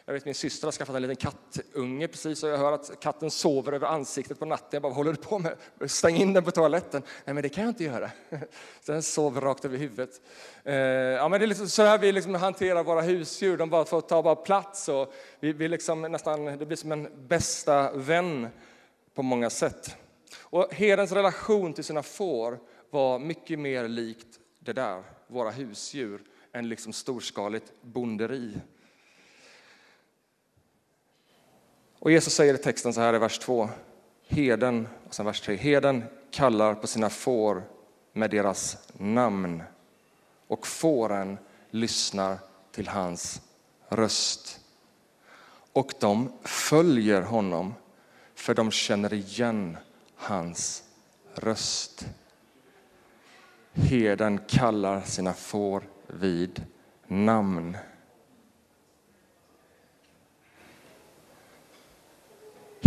jag 0.10 0.14
vet 0.14 0.26
min 0.26 0.36
syster 0.36 0.68
har 0.68 0.72
skaffat 0.72 0.96
en 0.96 1.02
liten 1.02 1.16
kattunge 1.16 2.08
precis 2.08 2.44
och 2.44 2.50
jag 2.50 2.58
hör 2.58 2.72
att 2.72 3.00
katten 3.00 3.32
sover 3.32 3.72
över 3.72 3.88
ansiktet 3.88 4.40
på 4.40 4.46
natten. 4.46 4.70
Jag 4.72 4.82
bara, 4.82 4.88
vad 4.88 4.98
håller 4.98 5.12
du 5.12 5.18
på 5.18 5.40
med? 5.40 5.56
Stäng 5.86 6.16
in 6.16 6.34
den 6.34 6.44
på 6.44 6.52
toaletten. 6.52 7.02
Nej, 7.26 7.34
men 7.34 7.44
det 7.44 7.50
kan 7.50 7.64
jag 7.64 7.72
inte 7.72 7.84
göra. 7.84 8.12
Så 8.82 8.92
den 8.92 9.04
sover 9.04 9.42
rakt 9.42 9.66
över 9.66 9.78
huvudet. 9.78 10.22
Eh, 10.64 10.76
ja, 10.76 11.30
men 11.30 11.40
det 11.40 11.46
är 11.46 11.48
liksom 11.48 11.70
så 11.70 11.84
här 11.84 11.98
vi 11.98 12.12
liksom 12.12 12.36
hanterar 12.36 12.84
våra 12.84 13.02
husdjur. 13.02 13.58
De 13.58 13.70
bara 13.70 13.86
får 13.86 14.02
ta 14.02 14.24
bara 14.24 14.36
plats 14.36 14.90
och 14.90 15.14
vi, 15.40 15.54
vi 15.54 15.68
liksom 15.68 16.02
nästan, 16.02 16.46
det 16.46 16.66
blir 16.66 16.78
som 16.78 16.92
en 16.92 17.28
bästa 17.28 17.92
vän 17.92 18.48
på 19.16 19.22
många 19.22 19.50
sätt. 19.50 19.96
Och 20.40 20.74
herdens 20.74 21.12
relation 21.12 21.74
till 21.74 21.84
sina 21.84 22.04
får 22.04 22.60
var 22.90 23.20
mycket 23.20 23.60
mer 23.60 23.88
likt 23.88 24.28
det 24.60 24.74
där, 24.74 25.04
våra 25.28 25.52
husdjur, 25.52 26.22
än 26.54 26.70
liksom 26.70 26.94
storskaligt 26.94 27.74
bonderi. 27.82 28.54
Och 32.00 32.12
Jesus 32.12 32.34
säger 32.34 32.54
i 32.54 32.58
texten 32.58 32.94
så 32.94 33.02
här 33.02 33.16
i 33.16 33.18
vers 33.18 33.40
2. 33.40 33.70
Heden, 34.28 34.88
och 35.08 35.16
sen 35.16 35.26
vers 35.26 35.42
3. 35.42 35.56
Heden 35.56 36.04
kallar 36.32 36.76
på 36.76 36.88
sina 36.88 37.10
får 37.10 37.64
med 38.14 38.30
deras 38.30 38.78
namn 38.94 39.64
och 40.48 40.68
fåren 40.68 41.38
lyssnar 41.70 42.38
till 42.72 42.88
hans 42.88 43.42
röst. 43.90 44.60
Och 45.74 45.94
de 46.00 46.32
följer 46.44 47.22
honom 47.22 47.74
för 48.36 48.54
de 48.54 48.72
känner 48.72 49.14
igen 49.14 49.78
hans 50.16 50.84
röst. 51.34 52.06
Heden 53.74 54.40
kallar 54.48 55.02
sina 55.02 55.34
får 55.34 55.84
vid 56.08 56.66
namn. 57.08 57.78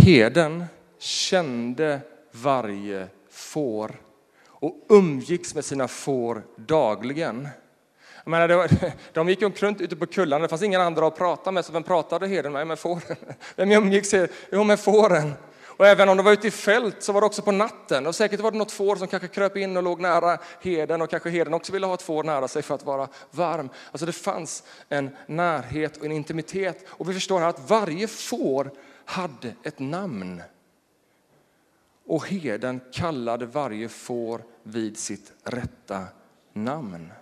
Heden 0.03 0.65
kände 0.99 1.99
varje 2.31 3.07
får 3.29 4.01
och 4.47 4.85
umgicks 4.89 5.55
med 5.55 5.65
sina 5.65 5.87
får 5.87 6.43
dagligen. 6.55 7.47
Jag 8.23 8.31
menar, 8.31 8.47
var, 8.47 8.69
de 9.13 9.29
gick 9.29 9.43
omkring 9.43 9.75
ute 9.79 9.95
på 9.95 10.05
kullarna, 10.05 10.41
det 10.41 10.49
fanns 10.49 10.63
inga 10.63 10.81
andra 10.81 11.07
att 11.07 11.17
prata 11.17 11.51
med, 11.51 11.65
så 11.65 11.73
vem 11.73 11.83
pratade 11.83 12.27
heden 12.27 12.51
med? 12.51 12.67
Med 12.67 12.79
fåren. 12.79 13.17
Vem 13.55 13.71
umgicks? 13.71 14.13
Jo, 14.51 14.63
med 14.63 14.79
fåren. 14.79 15.33
Och 15.77 15.87
även 15.87 16.09
om 16.09 16.17
de 16.17 16.23
var 16.23 16.33
ute 16.33 16.47
i 16.47 16.51
fält 16.51 17.03
så 17.03 17.11
var 17.11 17.21
det 17.21 17.27
också 17.27 17.41
på 17.41 17.51
natten. 17.51 18.07
Och 18.07 18.15
säkert 18.15 18.39
var 18.39 18.51
det 18.51 18.57
något 18.57 18.71
får 18.71 18.95
som 18.95 19.07
kanske 19.07 19.27
kröp 19.27 19.57
in 19.57 19.77
och 19.77 19.83
låg 19.83 19.99
nära 19.99 20.37
heden 20.61 21.01
och 21.01 21.09
kanske 21.09 21.29
heden 21.29 21.53
också 21.53 21.73
ville 21.73 21.85
ha 21.85 21.93
ett 21.93 22.01
får 22.01 22.23
nära 22.23 22.47
sig 22.47 22.61
för 22.61 22.75
att 22.75 22.85
vara 22.85 23.07
varm. 23.31 23.69
Alltså 23.91 24.05
det 24.05 24.11
fanns 24.11 24.63
en 24.89 25.09
närhet 25.27 25.97
och 25.97 26.05
en 26.05 26.11
intimitet. 26.11 26.85
Och 26.87 27.09
vi 27.09 27.13
förstår 27.13 27.39
här 27.39 27.47
att 27.47 27.69
varje 27.69 28.07
får 28.07 28.71
hade 29.05 29.55
ett 29.63 29.79
namn. 29.79 30.41
Och 32.05 32.27
heden 32.27 32.81
kallade 32.91 33.45
varje 33.45 33.89
får 33.89 34.43
vid 34.63 34.97
sitt 34.97 35.33
rätta 35.43 36.03
namn. 36.53 37.13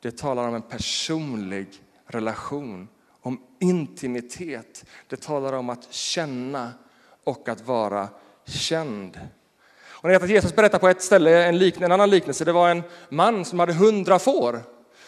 Det 0.00 0.18
talar 0.18 0.48
om 0.48 0.54
en 0.54 0.62
personlig 0.62 1.68
relation, 2.06 2.88
om 3.20 3.42
intimitet. 3.60 4.84
Det 5.06 5.20
talar 5.20 5.52
om 5.52 5.70
att 5.70 5.92
känna 5.92 6.72
och 7.24 7.48
att 7.48 7.66
vara 7.66 8.08
känd. 8.44 9.20
Och 10.02 10.08
ni 10.08 10.14
vet 10.14 10.22
att 10.22 10.30
Jesus 10.30 10.56
berättar 10.56 10.78
på 10.78 10.88
ett 10.88 11.02
ställe 11.02 11.44
en, 11.44 11.58
liknande, 11.58 11.86
en 11.86 11.92
annan 11.92 12.10
liknelse. 12.10 12.44
Det 12.44 12.52
var 12.52 12.70
en 12.70 12.82
man 13.08 13.44
som 13.44 13.58
hade 13.58 13.72
hundra 13.72 14.18
får. 14.18 14.62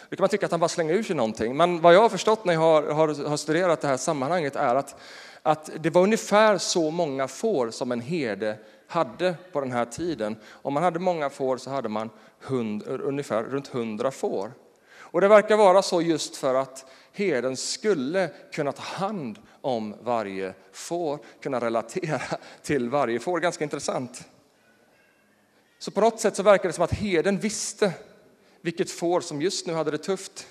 Då 0.09 0.15
kan 0.15 0.23
man 0.23 0.29
tycka 0.29 0.45
att 0.45 0.51
han 0.51 0.59
bara 0.59 0.69
slänger 0.69 0.93
ur 0.93 1.03
sig 1.03 1.15
någonting. 1.15 1.57
Men 1.57 1.81
vad 1.81 1.95
jag 1.95 2.01
har 2.01 2.09
förstått 2.09 2.45
när 2.45 2.53
jag 2.53 2.59
har, 2.59 2.83
har, 2.83 3.29
har 3.29 3.37
studerat 3.37 3.81
det 3.81 3.87
här 3.87 3.97
sammanhanget 3.97 4.55
är 4.55 4.75
att, 4.75 4.95
att 5.41 5.69
det 5.79 5.89
var 5.89 6.01
ungefär 6.01 6.57
så 6.57 6.91
många 6.91 7.27
får 7.27 7.71
som 7.71 7.91
en 7.91 8.01
herde 8.01 8.57
hade 8.87 9.35
på 9.51 9.61
den 9.61 9.71
här 9.71 9.85
tiden. 9.85 10.35
Om 10.49 10.73
man 10.73 10.83
hade 10.83 10.99
många 10.99 11.29
får 11.29 11.57
så 11.57 11.69
hade 11.69 11.89
man 11.89 12.09
hund, 12.39 12.83
ungefär 12.87 13.43
runt 13.43 13.67
hundra 13.67 14.11
får. 14.11 14.51
Och 15.15 15.21
det 15.21 15.27
verkar 15.27 15.57
vara 15.57 15.81
så 15.81 16.01
just 16.01 16.35
för 16.35 16.55
att 16.55 16.85
herden 17.13 17.57
skulle 17.57 18.29
kunna 18.51 18.71
ta 18.71 18.81
hand 18.81 19.39
om 19.61 19.95
varje 20.01 20.53
får, 20.71 21.19
kunna 21.41 21.59
relatera 21.59 22.21
till 22.61 22.89
varje 22.89 23.19
får. 23.19 23.39
Ganska 23.39 23.63
intressant. 23.63 24.23
Så 25.79 25.91
på 25.91 26.01
något 26.01 26.19
sätt 26.19 26.35
så 26.35 26.43
verkar 26.43 26.69
det 26.69 26.73
som 26.73 26.83
att 26.83 26.93
herden 26.93 27.39
visste 27.39 27.93
vilket 28.65 28.91
får 28.91 29.21
som 29.21 29.41
just 29.41 29.67
nu 29.67 29.73
hade 29.73 29.91
det 29.91 29.97
tufft. 29.97 30.47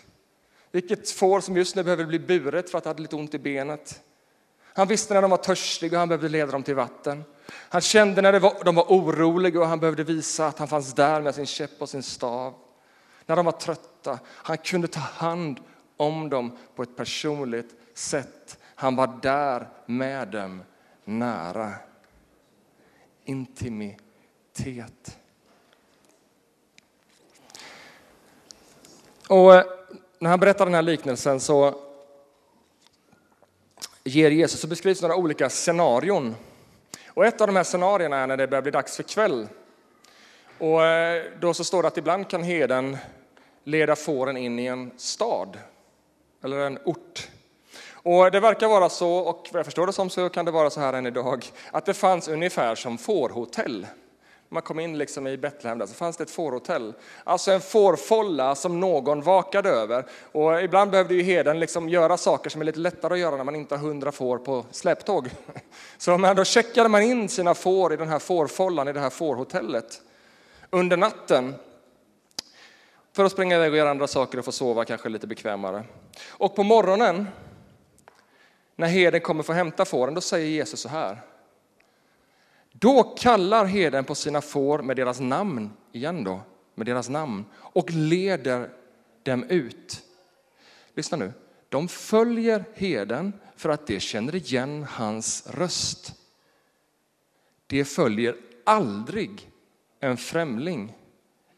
Vilket 0.73 1.11
får 1.11 1.40
som 1.40 1.56
just 1.56 1.76
nu 1.76 1.83
behöver 1.83 2.04
bli 2.04 2.18
buret 2.18 2.71
för 2.71 2.78
att 2.78 2.85
det 2.85 2.90
hade 2.90 3.02
lite 3.02 3.16
ont 3.16 3.35
i 3.35 3.38
benet. 3.38 4.00
Han 4.62 4.88
visste 4.88 5.14
när 5.14 5.23
de 5.23 5.30
var 5.30 5.38
törstiga 5.38 5.97
och 5.97 5.99
han 5.99 6.09
behövde 6.09 6.28
leda 6.28 6.52
dem 6.52 6.62
till 6.62 6.75
vatten. 6.75 7.25
Han 7.50 7.80
kände 7.80 8.23
när 8.23 8.40
var, 8.40 8.64
de 8.64 8.75
var 8.75 8.85
oroliga 8.85 9.61
och 9.61 9.66
han 9.66 9.80
behövde 9.80 10.04
visa 10.04 10.47
att 10.47 10.59
han 10.59 10.68
fanns 10.68 10.94
där 10.94 11.21
med 11.21 11.35
sin 11.35 11.47
käpp 11.47 11.83
och 11.83 11.88
sin 11.88 12.02
stav. 12.02 12.54
När 13.26 13.37
de 13.37 13.44
var 13.44 13.52
trötta. 13.52 14.18
Han 14.26 14.59
kunde 14.59 14.88
ta 14.88 15.00
hand 15.00 15.61
om 15.97 16.28
dem 16.28 16.56
på 16.75 16.83
ett 16.83 16.97
personligt 16.97 17.75
sätt. 17.94 18.59
Han 18.75 18.97
var 18.97 19.18
där 19.23 19.68
med 19.87 20.28
dem, 20.28 20.62
nära. 21.04 21.73
Intimitet. 23.25 25.18
Och 29.28 29.54
eh, 29.54 29.64
när 30.18 30.30
han 30.30 30.40
berättar 30.40 30.64
den 30.64 30.74
här 30.74 30.82
liknelsen 30.82 31.40
så 31.40 31.74
ger 34.04 34.30
Jesus 34.30 34.60
så 34.60 34.66
beskrivs 34.66 35.02
några 35.02 35.16
olika 35.16 35.50
scenarion. 35.50 36.34
Och 37.08 37.26
ett 37.26 37.40
av 37.40 37.46
de 37.46 37.56
här 37.56 37.64
scenarierna 37.64 38.16
är 38.16 38.26
när 38.26 38.36
det 38.36 38.48
börjar 38.48 38.62
bli 38.62 38.70
dags 38.70 38.96
för 38.96 39.02
kväll. 39.02 39.48
Och 40.58 40.84
eh, 40.84 41.22
då 41.40 41.54
så 41.54 41.64
står 41.64 41.82
det 41.82 41.88
att 41.88 41.98
ibland 41.98 42.28
kan 42.28 42.42
heden 42.42 42.96
leda 43.64 43.96
fåren 43.96 44.36
in 44.36 44.58
i 44.58 44.66
en 44.66 44.90
stad 44.96 45.58
eller 46.44 46.58
en 46.58 46.78
ort. 46.84 47.28
Och 47.92 48.30
det 48.30 48.40
verkar 48.40 48.68
vara 48.68 48.88
så, 48.88 49.10
och 49.10 49.48
vad 49.52 49.58
jag 49.58 49.64
förstår 49.66 49.86
det 49.86 49.92
som 49.92 50.10
så 50.10 50.28
kan 50.28 50.44
det 50.44 50.50
vara 50.50 50.70
så 50.70 50.80
här 50.80 50.92
än 50.92 51.06
idag, 51.06 51.44
att 51.70 51.86
det 51.86 51.94
fanns 51.94 52.28
ungefär 52.28 52.74
som 52.74 52.98
fårhotell. 52.98 53.86
Man 54.54 54.62
kom 54.62 54.80
in 54.80 54.99
liksom 54.99 55.26
i 55.26 55.37
Betlehem 55.37 55.78
där, 55.78 55.87
så 55.87 55.94
fanns 55.94 56.16
det 56.16 56.25
ett 56.25 56.30
fårhotell. 56.30 56.94
Alltså 57.25 57.52
en 57.52 57.61
fårfolla 57.61 58.54
som 58.54 58.80
någon 58.80 59.23
vakade 59.23 59.70
över. 59.70 60.06
Och 60.32 60.62
ibland 60.62 60.90
behövde 60.90 61.14
ju 61.14 61.23
heden 61.23 61.61
liksom 61.61 61.88
göra 61.88 62.16
saker 62.16 62.50
som 62.50 62.61
är 62.61 62.64
lite 62.64 62.78
lättare 62.78 63.14
att 63.14 63.20
göra 63.20 63.37
när 63.37 63.44
man 63.44 63.56
inte 63.56 63.75
har 63.75 63.82
hundra 63.82 64.12
får 64.12 64.38
på 64.38 64.64
släptåg. 64.70 65.30
Så 65.99 66.18
man, 66.18 66.37
då 66.37 66.44
checkade 66.44 66.88
man 66.88 67.02
in 67.02 67.28
sina 67.28 67.54
får 67.54 67.92
i 67.92 67.96
den 67.96 68.08
här 68.08 68.18
fårfollan, 68.18 68.88
i 68.88 68.92
det 68.92 69.00
här 69.00 69.11
fårhotellet. 69.11 70.02
Under 70.70 70.96
natten 70.96 71.54
för 73.12 73.25
att 73.25 73.32
springa 73.32 73.56
iväg 73.56 73.70
och 73.70 73.76
göra 73.78 73.90
andra 73.90 74.06
saker 74.06 74.38
och 74.38 74.44
få 74.44 74.52
sova 74.52 74.84
kanske 74.84 75.08
lite 75.08 75.26
bekvämare. 75.26 75.84
Och 76.28 76.56
på 76.56 76.62
morgonen, 76.62 77.26
när 78.76 78.88
herden 78.88 79.20
kommer 79.20 79.42
för 79.42 79.52
att 79.52 79.56
hämta 79.56 79.84
fåren, 79.84 80.14
då 80.14 80.20
säger 80.20 80.49
Jesus 80.49 80.80
så 80.80 80.88
här. 80.88 81.23
Då 82.78 83.02
kallar 83.02 83.64
herden 83.64 84.04
på 84.04 84.14
sina 84.14 84.40
får 84.40 84.82
med 84.82 84.96
deras 84.96 85.20
namn, 85.20 85.70
igen 85.92 86.24
då, 86.24 86.40
med 86.74 86.86
deras 86.86 87.08
namn, 87.08 87.44
och 87.54 87.90
leder 87.90 88.70
dem 89.22 89.44
ut. 89.44 90.02
Lyssna 90.94 91.16
nu. 91.16 91.32
De 91.68 91.88
följer 91.88 92.64
heden 92.74 93.32
för 93.56 93.68
att 93.68 93.86
de 93.86 94.00
känner 94.00 94.34
igen 94.34 94.86
hans 94.88 95.46
röst. 95.46 96.14
De 97.66 97.84
följer 97.84 98.36
aldrig 98.64 99.50
en 100.00 100.16
främling 100.16 100.96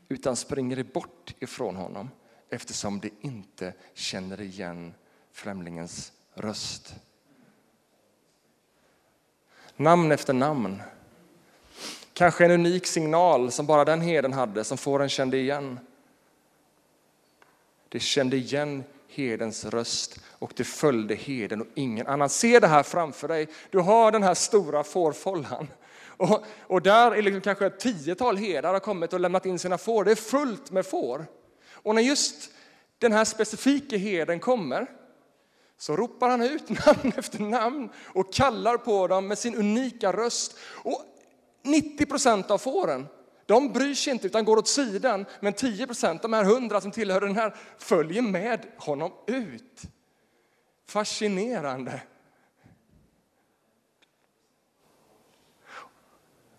utan 0.09 0.37
springer 0.37 0.83
bort 0.83 1.35
ifrån 1.39 1.77
honom 1.77 2.11
eftersom 2.51 3.01
de 3.01 3.11
inte 3.21 3.73
känner 3.95 4.41
igen 4.41 4.95
främlingens 5.33 6.13
röst. 6.35 6.95
Namn 9.77 10.13
efter 10.13 10.33
namn. 10.33 10.83
Kanske 12.19 12.45
en 12.45 12.51
unik 12.51 12.87
signal 12.87 13.51
som 13.51 13.67
bara 13.67 13.85
den 13.85 14.01
heden 14.01 14.33
hade, 14.33 14.65
som 14.65 14.79
fåren 14.79 15.09
kände 15.09 15.37
igen. 15.37 15.79
De 17.89 18.01
kände 18.01 18.37
igen 18.37 18.85
hedens 19.09 19.65
röst 19.65 20.21
och 20.39 20.53
det 20.57 20.65
följde 20.65 21.15
heden 21.15 21.61
och 21.61 21.67
ingen 21.75 22.07
annan. 22.07 22.29
Se 22.29 22.61
det 22.61 22.67
här 22.67 22.83
framför 22.83 23.29
dig. 23.29 23.49
Du 23.71 23.79
har 23.79 24.13
den 24.13 24.23
här 24.23 24.35
stora 24.35 24.85
fårfållan. 24.85 25.69
Och, 26.17 26.45
och 26.61 26.83
där 26.83 27.13
är 27.13 27.23
liksom 27.23 27.41
kanske 27.41 27.67
ett 27.67 27.81
tiotal 27.81 28.37
herdar 28.37 28.73
har 28.73 28.81
kommit 28.81 29.13
och 29.13 29.21
lämnat 29.21 29.47
in 29.47 29.59
sina 29.59 29.79
får. 29.79 30.05
Det 30.05 30.11
är 30.11 30.15
fullt 30.15 30.71
med 30.71 30.87
får. 30.87 31.27
Och 31.73 31.95
när 31.95 32.03
just 32.03 32.51
den 32.99 33.13
här 33.13 33.25
specifika 33.25 33.97
herden 33.97 34.41
kommer 34.41 34.87
så 35.79 35.97
ropar 35.97 36.29
han 36.29 36.43
ut 36.43 36.69
namn 36.87 37.13
efter 37.17 37.39
namn 37.39 37.89
och 38.05 38.33
kallar 38.33 38.77
på 38.77 39.07
dem 39.07 39.29
med 39.29 39.39
sin 39.39 39.55
unika 39.55 40.13
röst. 40.13 40.59
Och 40.73 41.13
90 41.67 42.07
procent 42.07 42.51
av 42.51 42.59
fåren 42.59 43.09
de 43.47 43.73
bryr 43.73 43.95
sig 43.95 44.13
inte 44.13 44.27
utan 44.27 44.45
går 44.45 44.57
åt 44.57 44.69
sidan, 44.69 45.27
men 45.41 45.53
10 45.53 45.87
procent, 45.87 46.23
de 46.23 46.33
här 46.33 46.45
100 46.45 46.81
som 46.81 46.91
tillhör 46.91 47.21
den 47.21 47.37
här, 47.37 47.57
följer 47.79 48.23
med 48.23 48.67
honom 48.77 49.13
ut. 49.27 49.83
Fascinerande. 50.87 52.03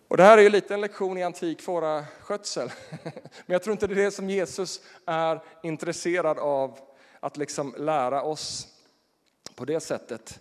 Och 0.08 0.18
det 0.18 0.24
här 0.24 0.38
är 0.38 0.42
ju 0.42 0.50
lite 0.50 0.74
en 0.74 0.82
lektion 0.82 1.18
i 1.18 1.24
antik 1.24 1.62
fåraskötsel. 1.62 2.72
Men 3.02 3.14
jag 3.46 3.64
tror 3.64 3.72
inte 3.72 3.88
det 3.88 3.94
är 3.94 4.06
det 4.06 4.12
som 4.12 4.30
Jesus 4.30 4.82
är 5.06 5.44
intresserad 5.64 6.40
av 6.40 6.80
att 7.20 7.38
liksom 7.38 7.76
lära 7.78 8.22
oss 8.22 8.68
på 9.56 9.66
det 9.66 9.80
sättet. 9.80 10.40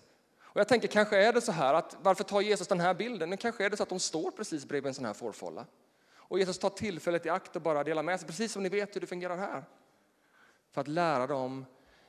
Och 0.56 0.60
jag 0.60 0.68
tänker 0.68 0.88
kanske 0.88 1.16
är 1.16 1.32
det 1.32 1.40
så 1.40 1.52
här 1.52 1.74
att 1.74 1.96
varför 2.02 2.24
tar 2.24 2.40
Jesus 2.40 2.68
den 2.68 2.80
här 2.80 2.94
bilden? 2.94 3.28
Men 3.28 3.38
kanske 3.38 3.64
är 3.64 3.70
det 3.70 3.76
så 3.76 3.82
att 3.82 3.88
de 3.88 4.00
står 4.00 4.30
precis 4.30 4.64
bredvid 4.64 4.88
en 4.88 4.94
sån 4.94 5.04
här 5.04 5.12
fårfålla. 5.12 5.66
Och 6.08 6.38
Jesus 6.38 6.58
tar 6.58 6.70
tillfället 6.70 7.26
i 7.26 7.28
akt 7.28 7.56
och 7.56 7.62
bara 7.62 7.84
delar 7.84 8.02
med 8.02 8.20
sig, 8.20 8.26
precis 8.26 8.52
som 8.52 8.62
ni 8.62 8.68
vet 8.68 8.96
hur 8.96 9.00
det 9.00 9.06
fungerar 9.06 9.36
här. 9.36 9.64
För 10.70 10.80
att 10.80 10.88
lära 10.88 11.26
dem 11.26 11.64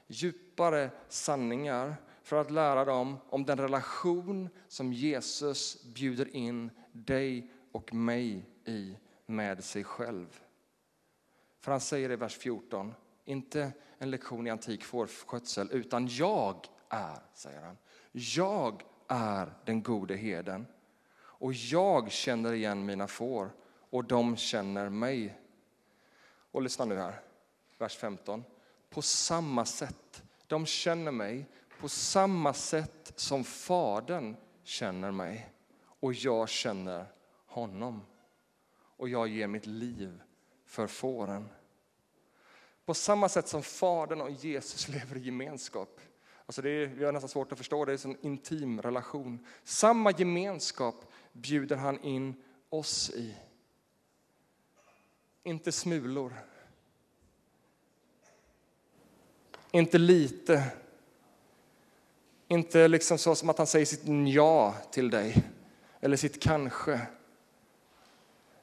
djupare 0.07 0.89
sanningar, 1.09 1.95
för 2.23 2.41
att 2.41 2.51
lära 2.51 2.85
dem 2.85 3.17
om 3.29 3.45
den 3.45 3.57
relation 3.57 4.49
som 4.67 4.93
Jesus 4.93 5.83
bjuder 5.83 6.35
in 6.35 6.71
dig 6.91 7.51
och 7.71 7.93
mig 7.93 8.45
i 8.65 8.97
med 9.25 9.63
sig 9.63 9.83
själv. 9.83 10.39
För 11.59 11.71
han 11.71 11.81
säger 11.81 12.11
i 12.11 12.15
vers 12.15 12.37
14, 12.37 12.93
inte 13.25 13.71
en 13.97 14.11
lektion 14.11 14.47
i 14.47 14.49
antik 14.49 14.83
fårskötsel, 14.83 15.69
utan 15.71 16.07
jag 16.07 16.67
är, 16.89 17.19
säger 17.33 17.61
han. 17.61 17.77
Jag 18.19 18.83
är 19.07 19.53
den 19.65 19.83
gode 19.83 20.15
heden 20.15 20.67
och 21.19 21.53
jag 21.53 22.11
känner 22.11 22.53
igen 22.53 22.85
mina 22.85 23.07
får 23.07 23.51
och 23.89 24.03
de 24.03 24.37
känner 24.37 24.89
mig. 24.89 25.37
Och 26.51 26.61
lyssna 26.61 26.85
nu 26.85 26.95
här, 26.95 27.21
vers 27.77 27.97
15. 27.97 28.43
På 28.89 29.01
samma 29.01 29.65
sätt, 29.65 30.23
de 30.47 30.65
känner 30.65 31.11
mig 31.11 31.45
på 31.79 31.89
samma 31.89 32.53
sätt 32.53 33.13
som 33.15 33.43
Fadern 33.43 34.35
känner 34.63 35.11
mig 35.11 35.49
och 35.99 36.13
jag 36.13 36.49
känner 36.49 37.05
honom. 37.45 38.05
Och 38.75 39.09
jag 39.09 39.27
ger 39.27 39.47
mitt 39.47 39.65
liv 39.65 40.21
för 40.65 40.87
fåren. 40.87 41.49
På 42.85 42.93
samma 42.93 43.29
sätt 43.29 43.47
som 43.47 43.63
Fadern 43.63 44.21
och 44.21 44.31
Jesus 44.31 44.87
lever 44.89 45.17
i 45.17 45.19
gemenskap. 45.19 45.99
Alltså 46.47 46.61
det 46.61 46.69
är, 46.69 46.87
vi 46.87 47.05
har 47.05 47.11
nästan 47.11 47.29
svårt 47.29 47.51
att 47.51 47.57
förstå, 47.57 47.85
det 47.85 47.93
är 47.93 48.07
en 48.07 48.25
intim 48.25 48.81
relation. 48.81 49.45
Samma 49.63 50.11
gemenskap 50.11 50.95
bjuder 51.33 51.75
han 51.75 52.03
in 52.03 52.35
oss 52.69 53.09
i 53.09 53.35
inte 55.43 55.71
smulor. 55.71 56.33
Inte 59.71 59.97
lite. 59.97 60.71
Inte 62.47 62.87
liksom 62.87 63.17
så 63.17 63.35
som 63.35 63.49
att 63.49 63.57
han 63.57 63.67
säger 63.67 63.85
sitt 63.85 64.33
ja 64.33 64.75
till 64.91 65.09
dig, 65.09 65.43
eller 65.99 66.17
sitt 66.17 66.41
kanske. 66.41 67.01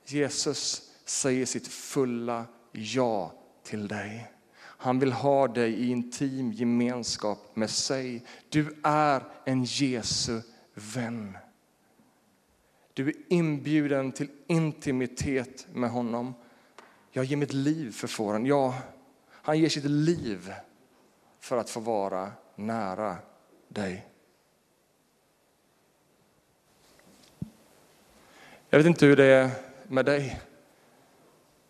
Jesus 0.04 0.92
säger 1.04 1.46
sitt 1.46 1.68
fulla 1.68 2.46
ja 2.72 3.32
till 3.62 3.88
dig. 3.88 4.30
Han 4.84 4.98
vill 4.98 5.12
ha 5.12 5.48
dig 5.48 5.72
i 5.72 5.90
intim 5.90 6.52
gemenskap 6.52 7.38
med 7.54 7.70
sig. 7.70 8.24
Du 8.48 8.76
är 8.82 9.22
en 9.44 9.64
Jesu 9.64 10.40
vän. 10.74 11.38
Du 12.92 13.08
är 13.08 13.14
inbjuden 13.28 14.12
till 14.12 14.30
intimitet 14.46 15.66
med 15.72 15.90
honom. 15.90 16.34
Jag 17.10 17.24
ger 17.24 17.36
mitt 17.36 17.52
liv 17.52 17.92
för 17.92 18.08
fåren. 18.08 18.46
Ja, 18.46 18.74
han 19.30 19.58
ger 19.58 19.68
sitt 19.68 19.84
liv 19.84 20.52
för 21.40 21.56
att 21.56 21.70
få 21.70 21.80
vara 21.80 22.32
nära 22.56 23.16
dig. 23.68 24.06
Jag 28.70 28.78
vet 28.78 28.86
inte 28.86 29.06
hur 29.06 29.16
det 29.16 29.24
är 29.24 29.50
med 29.88 30.04
dig, 30.04 30.40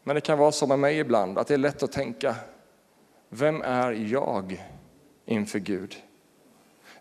men 0.02 0.14
det 0.14 0.20
kan 0.20 0.38
vara 0.38 0.52
så 0.52 0.66
med 0.66 0.78
mig 0.78 0.98
ibland 0.98 1.38
att 1.38 1.46
det 1.46 1.54
är 1.54 1.58
lätt 1.58 1.82
att 1.82 1.92
tänka, 1.92 2.36
vem 3.34 3.62
är 3.62 3.92
jag 3.92 4.64
inför 5.26 5.58
Gud? 5.58 5.96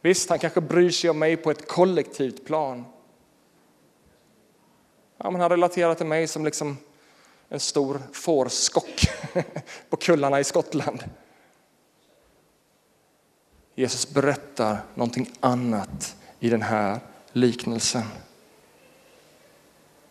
Visst, 0.01 0.29
han 0.29 0.39
kanske 0.39 0.61
bryr 0.61 0.89
sig 0.89 1.09
om 1.09 1.19
mig 1.19 1.37
på 1.37 1.51
ett 1.51 1.67
kollektivt 1.67 2.45
plan. 2.45 2.85
Ja, 5.17 5.31
men 5.31 5.41
han 5.41 5.49
relaterar 5.49 5.95
till 5.95 6.05
mig 6.05 6.27
som 6.27 6.45
liksom 6.45 6.77
en 7.49 7.59
stor 7.59 8.01
fårskock 8.13 9.07
på 9.89 9.97
kullarna 9.97 10.39
i 10.39 10.43
Skottland. 10.43 11.03
Jesus 13.75 14.13
berättar 14.13 14.77
någonting 14.95 15.31
annat 15.39 16.15
i 16.39 16.49
den 16.49 16.61
här 16.61 16.99
liknelsen. 17.31 18.03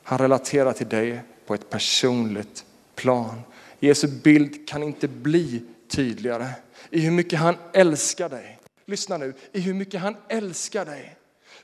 Han 0.03 0.19
relaterar 0.19 0.73
till 0.73 0.89
dig 0.89 1.23
på 1.47 1.55
ett 1.55 1.71
personligt 1.71 2.65
plan. 2.95 3.43
Jesu 3.81 4.09
bild 4.09 4.69
kan 4.69 4.83
inte 4.83 5.09
bli 5.09 5.63
tydligare 5.93 6.49
i 6.91 7.01
hur 7.01 7.11
mycket 7.11 7.39
han 7.39 7.57
älskar 7.73 8.29
dig. 8.29 8.59
Lyssna 8.87 9.17
nu, 9.17 9.35
i 9.53 9.61
hur 9.61 9.75
mycket 9.75 10.01
han 10.01 10.17
älskar 10.29 10.85
dig. 10.85 11.17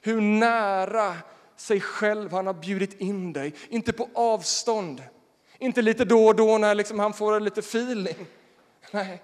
Hur 0.02 0.20
nära 0.20 1.16
sig 1.56 1.80
själv 1.80 2.32
han 2.32 2.46
har 2.46 2.54
bjudit 2.54 3.00
in 3.00 3.32
dig, 3.32 3.54
inte 3.68 3.92
på 3.92 4.08
avstånd 4.14 5.02
inte 5.58 5.82
lite 5.82 6.04
då 6.04 6.26
och 6.26 6.36
då 6.36 6.58
när 6.58 6.74
liksom 6.74 6.98
han 6.98 7.12
får 7.12 7.40
lite 7.40 7.60
feeling. 7.60 8.26
Nej, 8.90 9.22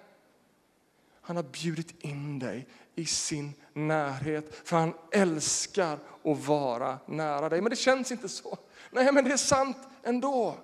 han 1.21 1.37
har 1.37 1.43
bjudit 1.43 2.05
in 2.05 2.39
dig 2.39 2.67
i 2.95 3.07
sin 3.07 3.55
närhet 3.73 4.61
för 4.65 4.77
han 4.77 4.95
älskar 5.13 5.99
att 6.25 6.47
vara 6.47 6.99
nära 7.07 7.49
dig. 7.49 7.61
Men 7.61 7.71
det 7.71 7.77
känns 7.77 8.13
inte 8.13 8.29
så. 8.29 8.59
Nej, 8.91 9.13
men 9.13 9.25
det 9.25 9.33
är 9.33 9.37
sant 9.37 9.77
ändå. 10.03 10.57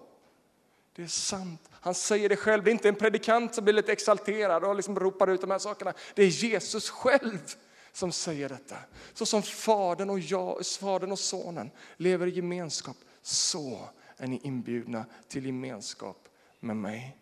Det 0.96 1.02
är 1.02 1.06
sant. 1.06 1.69
Han 1.80 1.94
säger 1.94 2.28
det 2.28 2.36
själv. 2.36 2.64
Det 2.64 2.70
är 2.70 2.72
inte 2.72 2.88
en 2.88 2.94
predikant 2.94 3.54
som 3.54 3.64
blir 3.64 3.74
lite 3.74 3.92
exalterad 3.92 4.64
och 4.64 4.76
liksom 4.76 4.98
ropar 4.98 5.28
ut 5.28 5.40
de 5.40 5.50
här 5.50 5.58
sakerna. 5.58 5.94
Det 6.14 6.22
är 6.22 6.26
Jesus 6.26 6.90
själv 6.90 7.54
som 7.92 8.12
säger 8.12 8.48
detta. 8.48 8.76
Så 9.14 9.26
som 9.26 9.42
Fadern 9.42 10.10
och 10.10 10.18
jag, 10.18 10.66
Fadern 10.66 11.12
och 11.12 11.18
Sonen 11.18 11.70
lever 11.96 12.26
i 12.26 12.30
gemenskap, 12.30 12.96
så 13.22 13.78
är 14.16 14.26
ni 14.26 14.40
inbjudna 14.42 15.04
till 15.28 15.46
gemenskap 15.46 16.28
med 16.60 16.76
mig. 16.76 17.16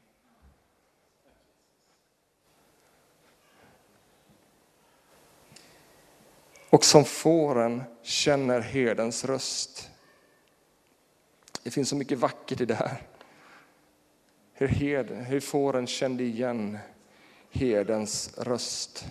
Och 6.70 6.84
som 6.84 7.04
fåren 7.04 7.82
känner 8.02 8.60
herdens 8.60 9.24
röst. 9.24 9.90
Det 11.62 11.70
finns 11.70 11.88
så 11.88 11.96
mycket 11.96 12.18
vackert 12.18 12.60
i 12.60 12.64
det 12.64 12.74
här. 12.74 13.07
Hur, 14.60 14.68
heden, 14.68 15.24
hur 15.24 15.40
fåren 15.40 15.86
kände 15.86 16.22
igen 16.22 16.78
herdens 17.50 18.38
röst. 18.38 19.06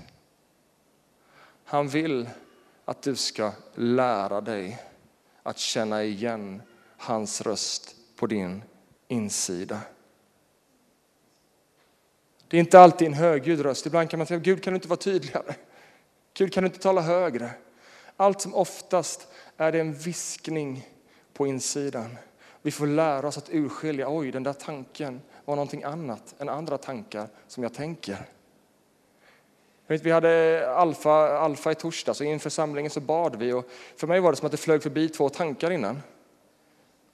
Han 1.64 1.88
vill 1.88 2.30
att 2.86 3.02
du 3.02 3.16
ska 3.16 3.52
lära 3.76 4.42
dig 4.42 4.84
att 5.44 5.58
känna 5.58 6.04
igen 6.04 6.62
hans 6.98 7.42
röst 7.42 7.96
på 8.16 8.28
din 8.28 8.64
insida. 9.08 9.80
Det 12.48 12.58
är 12.58 12.60
inte 12.60 12.80
alltid 12.80 13.08
en 13.08 13.14
högljudd 13.14 13.60
röst. 13.60 13.86
Ibland 13.86 14.10
kan 14.10 14.18
man 14.18 14.28
säga, 14.28 14.40
Gud 14.40 14.64
kan 14.64 14.74
du 14.74 14.76
inte 14.76 14.88
vara 14.88 15.00
tydligare? 15.00 15.56
Gud 16.34 16.54
kan 16.54 16.64
du 16.64 16.68
inte 16.68 16.80
tala 16.80 17.02
högre? 17.02 17.52
Allt 18.18 18.42
som 18.42 18.56
oftast 18.56 19.28
är 19.58 19.72
det 19.72 19.80
en 19.80 19.94
viskning 19.94 20.88
på 21.34 21.48
insidan. 21.48 22.18
Vi 22.62 22.72
får 22.72 22.88
lära 22.88 23.28
oss 23.28 23.38
att 23.38 23.50
urskilja, 23.50 24.10
oj 24.10 24.32
den 24.32 24.44
där 24.44 24.54
tanken 24.54 25.22
var 25.48 25.56
någonting 25.56 25.84
annat 25.84 26.36
än 26.40 26.50
andra 26.50 26.78
tankar 26.78 27.28
som 27.48 27.64
jag 27.64 27.74
tänker. 27.74 28.18
Vi 29.88 30.12
hade 30.12 30.70
alfa, 30.76 31.40
alfa 31.40 31.72
i 31.72 31.76
torsdags 31.76 32.22
och 32.22 32.26
inför 32.26 32.50
samlingen 32.50 32.92
så 32.92 33.00
bad 33.00 33.36
vi 33.36 33.54
och 33.54 33.70
för 33.96 34.08
mig 34.08 34.20
var 34.20 34.32
det 34.32 34.36
som 34.38 34.46
att 34.46 34.52
det 34.52 34.58
flög 34.58 34.84
förbi 34.84 35.10
två 35.10 35.30
tankar 35.30 35.72
innan. 35.72 36.02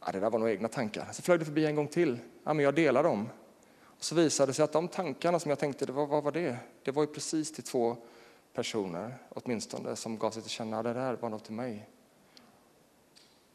Ja, 0.05 0.11
det 0.11 0.19
där 0.19 0.29
var 0.29 0.39
nog 0.39 0.49
egna 0.49 0.67
tankar. 0.67 1.07
Så 1.11 1.21
flög 1.21 1.39
det 1.39 1.45
förbi 1.45 1.65
en 1.65 1.75
gång 1.75 1.87
till. 1.87 2.19
Ja, 2.43 2.53
men 2.53 2.65
jag 2.65 2.75
delar 2.75 3.03
dem. 3.03 3.29
Och 3.83 4.03
så 4.03 4.15
visade 4.15 4.49
det 4.49 4.53
sig 4.53 4.63
att 4.63 4.73
de 4.73 4.87
tankarna 4.87 5.39
som 5.39 5.49
jag 5.49 5.59
tänkte, 5.59 5.85
det 5.85 5.91
var, 5.91 6.05
vad 6.05 6.23
var 6.23 6.31
det? 6.31 6.57
Det 6.83 6.91
var 6.91 7.03
ju 7.03 7.07
precis 7.07 7.53
till 7.53 7.63
två 7.63 7.97
personer, 8.53 9.17
åtminstone, 9.29 9.95
som 9.95 10.17
gav 10.17 10.31
sig 10.31 10.41
till 10.41 10.51
känna, 10.51 10.83
det 10.83 10.93
där 10.93 11.13
var 11.13 11.29
något 11.29 11.43
till 11.43 11.53
mig. 11.53 11.89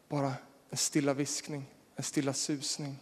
Bara 0.09 0.33
en 0.71 0.77
stilla 0.77 1.15
viskning, 1.15 1.65
en 1.97 2.05
stilla 2.05 2.33
susning. 2.33 2.97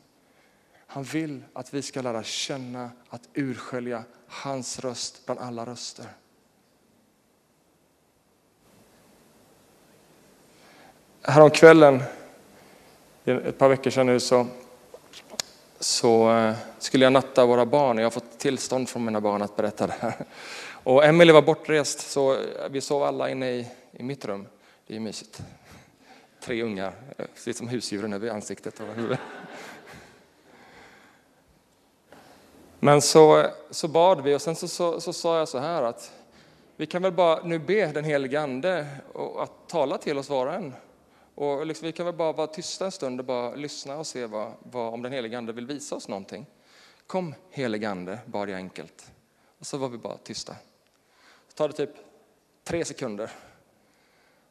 Han 0.86 1.02
vill 1.02 1.42
att 1.52 1.74
vi 1.74 1.82
ska 1.82 2.02
lära 2.02 2.22
känna 2.22 2.90
att 3.08 3.28
urskölja 3.34 4.04
hans 4.28 4.78
röst 4.78 5.26
bland 5.26 5.40
alla 5.40 5.66
röster. 5.66 6.06
Häromkvällen, 11.22 12.02
ett 13.24 13.58
par 13.58 13.68
veckor 13.68 13.90
sedan 13.90 14.06
nu, 14.06 14.20
så, 14.20 14.46
så 15.80 16.36
eh, 16.36 16.54
skulle 16.78 17.04
jag 17.04 17.12
natta 17.12 17.46
våra 17.46 17.66
barn. 17.66 17.98
Jag 17.98 18.04
har 18.04 18.10
fått 18.10 18.38
tillstånd 18.38 18.88
från 18.88 19.04
mina 19.04 19.20
barn 19.20 19.42
att 19.42 19.56
berätta 19.56 19.86
det 19.86 19.94
här. 20.00 20.14
Och 20.68 21.04
Emelie 21.04 21.32
var 21.32 21.42
bortrest, 21.42 22.10
så 22.10 22.32
eh, 22.32 22.38
vi 22.70 22.80
sov 22.80 23.02
alla 23.02 23.30
inne 23.30 23.50
i, 23.50 23.68
i 23.92 24.02
mitt 24.02 24.24
rum. 24.24 24.46
Det 24.86 24.96
är 24.96 25.00
mysigt. 25.00 25.42
Tre 26.40 26.62
ungar, 26.62 26.92
eh, 27.18 27.26
ser 27.34 27.50
ut 27.50 27.56
som 27.56 27.68
husdjuren 27.68 28.12
över 28.12 28.30
ansiktet 28.30 28.80
och 28.80 28.94
huvudet. 28.94 29.20
Men 32.86 33.02
så, 33.02 33.46
så 33.70 33.88
bad 33.88 34.20
vi 34.20 34.34
och 34.34 34.42
sen 34.42 34.56
så, 34.56 34.68
så, 34.68 35.00
så, 35.00 35.12
sa 35.12 35.38
jag 35.38 35.48
så 35.48 35.58
här 35.58 35.82
att 35.82 36.12
vi 36.76 36.86
kan 36.86 37.02
väl 37.02 37.12
bara 37.12 37.42
nu 37.42 37.58
be 37.58 37.86
den 37.86 38.04
helige 38.04 38.40
Ande 38.40 38.86
att 39.38 39.68
tala 39.68 39.98
till 39.98 40.18
oss 40.18 40.28
var 40.28 40.46
och 40.46 40.54
en. 40.54 40.74
Och 41.34 41.66
liksom, 41.66 41.86
vi 41.86 41.92
kan 41.92 42.06
väl 42.06 42.14
bara 42.14 42.32
vara 42.32 42.46
tysta 42.46 42.84
en 42.84 42.92
stund 42.92 43.20
och 43.20 43.26
bara 43.26 43.54
lyssna 43.54 43.96
och 43.96 44.06
se 44.06 44.26
vad, 44.26 44.52
vad, 44.62 44.94
om 44.94 45.02
den 45.02 45.12
helige 45.12 45.38
Ande 45.38 45.52
vill 45.52 45.66
visa 45.66 45.94
oss 45.94 46.08
någonting. 46.08 46.46
Kom 47.06 47.34
helige 47.50 47.90
Ande, 47.90 48.18
bad 48.26 48.48
jag 48.48 48.56
enkelt. 48.56 49.10
Och 49.58 49.66
så 49.66 49.78
var 49.78 49.88
vi 49.88 49.98
bara 49.98 50.16
tysta. 50.16 50.56
Så 51.48 51.54
tar 51.54 51.68
det 51.68 51.74
typ 51.74 51.96
tre 52.64 52.84
sekunder. 52.84 53.30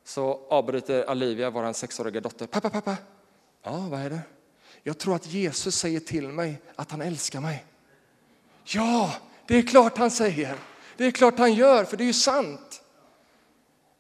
Så 0.03 0.39
avbryter 0.49 1.09
Olivia, 1.09 1.49
vår 1.49 1.73
sexåriga 1.73 2.21
dotter. 2.21 2.47
Pappa, 2.47 2.69
pappa. 2.69 2.97
Ja, 3.63 3.87
vad 3.89 3.99
är 3.99 4.09
det? 4.09 4.21
Jag 4.83 4.97
tror 4.97 5.15
att 5.15 5.25
Jesus 5.25 5.75
säger 5.75 5.99
till 5.99 6.27
mig 6.27 6.61
att 6.75 6.91
han 6.91 7.01
älskar 7.01 7.39
mig. 7.39 7.65
Ja, 8.65 9.13
det 9.47 9.58
är 9.58 9.62
klart 9.62 9.97
han 9.97 10.12
säger. 10.12 10.56
Det 10.97 11.06
är 11.06 11.12
klart 11.12 11.39
han 11.39 11.54
gör, 11.54 11.84
för 11.84 11.97
det 11.97 12.04
är 12.04 12.06
ju 12.06 12.13
sant. 12.13 12.82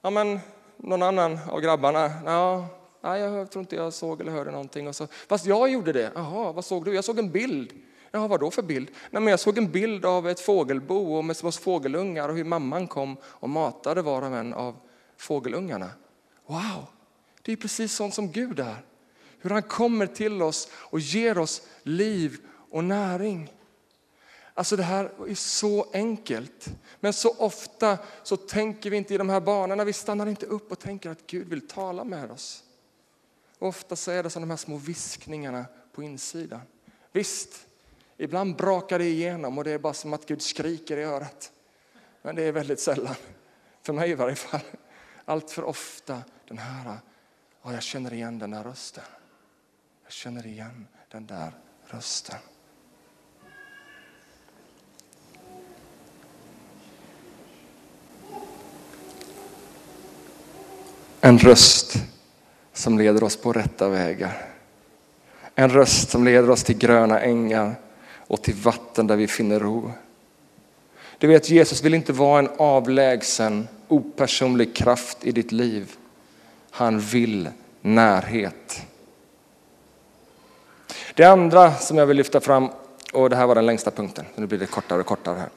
Ja, 0.01 0.09
men 0.09 0.39
någon 0.77 1.03
annan 1.03 1.39
av 1.49 1.61
grabbarna? 1.61 2.11
Ja, 2.25 2.67
nej, 3.01 3.21
jag 3.21 3.51
tror 3.51 3.61
inte 3.61 3.75
jag 3.75 3.93
såg 3.93 4.21
eller 4.21 4.31
hörde 4.31 4.51
någonting. 4.51 4.87
Och 4.87 4.95
så, 4.95 5.07
Fast 5.27 5.45
jag 5.45 5.69
gjorde 5.69 5.93
det. 5.93 6.11
Jaha, 6.15 6.51
vad 6.51 6.65
såg 6.65 6.85
du? 6.85 6.95
Jag 6.95 7.03
såg 7.03 7.19
en 7.19 7.31
bild. 7.31 7.73
Ja, 8.11 8.27
vad 8.27 8.39
då 8.39 8.51
för 8.51 8.61
bild? 8.61 8.87
Nej, 9.11 9.21
men 9.21 9.31
jag 9.31 9.39
såg 9.39 9.57
en 9.57 9.71
bild 9.71 10.05
av 10.05 10.29
ett 10.29 10.39
fågelbo 10.39 11.17
och 11.17 11.25
med 11.25 11.37
små 11.37 11.51
fågelungar 11.51 12.29
och 12.29 12.35
hur 12.35 12.43
mamman 12.43 12.87
kom 12.87 13.17
och 13.23 13.49
matade 13.49 14.01
var 14.01 14.21
och 14.21 14.37
en 14.37 14.53
av 14.53 14.75
fågelungarna. 15.17 15.89
Wow, 16.47 16.85
det 17.41 17.51
är 17.51 17.55
precis 17.55 17.95
sånt 17.95 18.13
som 18.13 18.31
Gud 18.31 18.59
är. 18.59 18.85
Hur 19.39 19.49
han 19.49 19.63
kommer 19.63 20.07
till 20.07 20.41
oss 20.41 20.69
och 20.73 20.99
ger 20.99 21.37
oss 21.37 21.61
liv 21.83 22.37
och 22.71 22.83
näring. 22.83 23.51
Alltså 24.57 24.75
det 24.75 24.83
här 24.83 25.11
är 25.27 25.35
så 25.35 25.87
enkelt. 25.93 26.67
Men 26.99 27.13
så 27.13 27.35
ofta 27.37 27.97
så 28.23 28.37
tänker 28.37 28.89
vi 28.89 28.97
inte 28.97 29.13
i 29.13 29.17
de 29.17 29.29
här 29.29 29.39
banorna. 29.39 29.83
Vi 29.83 29.93
stannar 29.93 30.27
inte 30.27 30.45
upp 30.45 30.71
och 30.71 30.79
tänker 30.79 31.09
att 31.09 31.27
Gud 31.27 31.47
vill 31.47 31.67
tala 31.67 32.03
med 32.03 32.31
oss. 32.31 32.63
Ofta 33.59 33.95
så 33.95 34.11
är 34.11 34.23
det 34.23 34.29
som 34.29 34.41
de 34.41 34.49
här 34.49 34.57
små 34.57 34.77
viskningarna 34.77 35.65
på 35.91 36.03
insidan. 36.03 36.61
Visst, 37.11 37.67
ibland 38.17 38.55
brakar 38.55 38.99
det 38.99 39.05
igenom 39.05 39.57
och 39.57 39.63
det 39.63 39.71
är 39.71 39.79
bara 39.79 39.93
som 39.93 40.13
att 40.13 40.25
Gud 40.25 40.41
skriker 40.41 40.97
i 40.97 41.03
örat. 41.03 41.51
Men 42.21 42.35
det 42.35 42.43
är 42.43 42.51
väldigt 42.51 42.79
sällan, 42.79 43.15
för 43.81 43.93
mig 43.93 44.09
i 44.09 44.15
varje 44.15 44.35
fall. 44.35 44.61
Allt 45.25 45.51
för 45.51 45.63
ofta 45.63 46.21
den 46.47 46.57
här, 46.57 46.97
ja, 47.63 47.73
jag 47.73 47.83
känner 47.83 48.13
igen 48.13 48.39
den 48.39 48.51
där 48.51 48.63
rösten. 48.63 49.03
Jag 50.03 50.11
känner 50.11 50.47
igen 50.47 50.87
den 51.11 51.27
där 51.27 51.53
rösten. 51.85 52.37
En 61.25 61.39
röst 61.39 61.97
som 62.73 62.97
leder 62.97 63.23
oss 63.23 63.37
på 63.37 63.53
rätta 63.53 63.89
vägar. 63.89 64.45
En 65.55 65.69
röst 65.69 66.09
som 66.09 66.25
leder 66.25 66.49
oss 66.49 66.63
till 66.63 66.77
gröna 66.77 67.19
ängar 67.19 67.75
och 68.17 68.41
till 68.41 68.53
vatten 68.53 69.07
där 69.07 69.15
vi 69.15 69.27
finner 69.27 69.59
ro. 69.59 69.91
Du 71.17 71.27
vet, 71.27 71.49
Jesus 71.49 71.83
vill 71.83 71.93
inte 71.93 72.13
vara 72.13 72.39
en 72.39 72.49
avlägsen, 72.57 73.67
opersonlig 73.87 74.75
kraft 74.75 75.17
i 75.21 75.31
ditt 75.31 75.51
liv. 75.51 75.91
Han 76.71 76.99
vill 76.99 77.49
närhet. 77.81 78.81
Det 81.13 81.23
andra 81.23 81.73
som 81.73 81.97
jag 81.97 82.05
vill 82.05 82.17
lyfta 82.17 82.39
fram, 82.39 82.69
och 83.13 83.29
det 83.29 83.35
här 83.35 83.47
var 83.47 83.55
den 83.55 83.65
längsta 83.65 83.91
punkten, 83.91 84.25
nu 84.35 84.47
blir 84.47 84.59
det 84.59 84.65
kortare 84.65 84.99
och 84.99 85.05
kortare 85.05 85.39
här. 85.39 85.49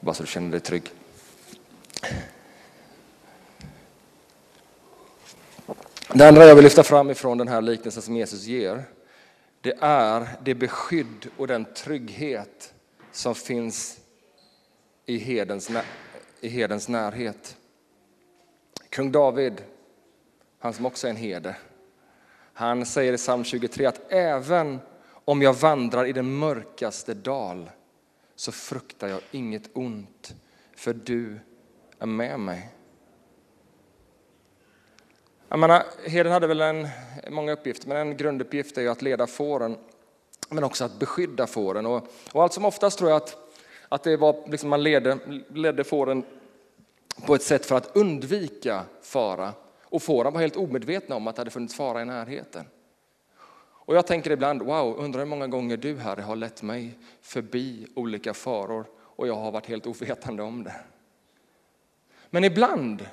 Bara 0.00 0.14
så 0.14 0.22
du 0.22 0.28
känner 0.28 0.50
dig 0.50 0.60
trygg. 0.60 0.92
Det 6.18 6.28
andra 6.28 6.44
jag 6.44 6.54
vill 6.54 6.64
lyfta 6.64 6.82
fram 6.82 7.10
ifrån 7.10 7.38
den 7.38 7.48
här 7.48 7.60
liknelsen 7.60 8.02
som 8.02 8.16
Jesus 8.16 8.44
ger, 8.44 8.84
det 9.60 9.74
är 9.80 10.28
det 10.42 10.54
beskydd 10.54 11.28
och 11.36 11.46
den 11.46 11.64
trygghet 11.64 12.74
som 13.12 13.34
finns 13.34 14.00
i 15.06 15.16
hedens, 15.18 15.70
i 16.40 16.48
hedens 16.48 16.88
närhet. 16.88 17.56
Kung 18.88 19.12
David, 19.12 19.62
han 20.58 20.72
som 20.72 20.86
också 20.86 21.06
är 21.06 21.10
en 21.10 21.16
herde, 21.16 21.56
han 22.52 22.86
säger 22.86 23.12
i 23.12 23.16
psalm 23.16 23.44
23 23.44 23.86
att 23.86 24.12
även 24.12 24.78
om 25.24 25.42
jag 25.42 25.54
vandrar 25.54 26.04
i 26.04 26.12
den 26.12 26.38
mörkaste 26.38 27.14
dal 27.14 27.70
så 28.36 28.52
fruktar 28.52 29.08
jag 29.08 29.20
inget 29.30 29.70
ont, 29.72 30.34
för 30.76 30.92
du 30.92 31.38
är 31.98 32.06
med 32.06 32.40
mig. 32.40 32.72
Jag 35.48 35.58
menar, 35.58 35.82
herden 36.06 36.32
hade 36.32 36.46
väl 36.46 36.60
en, 36.60 36.88
många 37.28 37.52
uppgifter, 37.52 37.88
men 37.88 37.96
en 37.96 38.16
grunduppgift 38.16 38.78
är 38.78 38.82
ju 38.82 38.88
att 38.88 39.02
leda 39.02 39.26
fåren, 39.26 39.76
men 40.48 40.64
också 40.64 40.84
att 40.84 40.98
beskydda 40.98 41.46
fåren. 41.46 41.86
Och, 41.86 42.08
och 42.32 42.42
allt 42.42 42.52
som 42.52 42.64
oftast 42.64 42.98
tror 42.98 43.10
jag 43.10 43.16
att, 43.16 43.36
att 43.88 44.02
det 44.02 44.16
var, 44.16 44.48
liksom 44.50 44.68
man 44.70 44.82
ledde, 44.82 45.18
ledde 45.48 45.84
fåren 45.84 46.24
på 47.26 47.34
ett 47.34 47.42
sätt 47.42 47.66
för 47.66 47.76
att 47.76 47.96
undvika 47.96 48.84
fara. 49.02 49.52
Och 49.82 50.02
fåren 50.02 50.32
var 50.32 50.40
helt 50.40 50.56
omedvetna 50.56 51.16
om 51.16 51.26
att 51.26 51.36
det 51.36 51.40
hade 51.40 51.50
funnits 51.50 51.74
fara 51.74 52.02
i 52.02 52.04
närheten. 52.04 52.64
Och 53.86 53.96
jag 53.96 54.06
tänker 54.06 54.30
ibland, 54.30 54.62
wow, 54.62 54.96
undrar 54.98 55.20
hur 55.20 55.26
många 55.26 55.46
gånger 55.46 55.76
du 55.76 55.96
Herre 55.96 56.22
har 56.22 56.36
lett 56.36 56.62
mig 56.62 56.98
förbi 57.22 57.86
olika 57.94 58.34
faror 58.34 58.86
och 58.96 59.28
jag 59.28 59.34
har 59.34 59.52
varit 59.52 59.66
helt 59.66 59.86
ovetande 59.86 60.42
om 60.42 60.64
det. 60.64 60.74
Men 62.30 62.44
ibland 62.44 63.06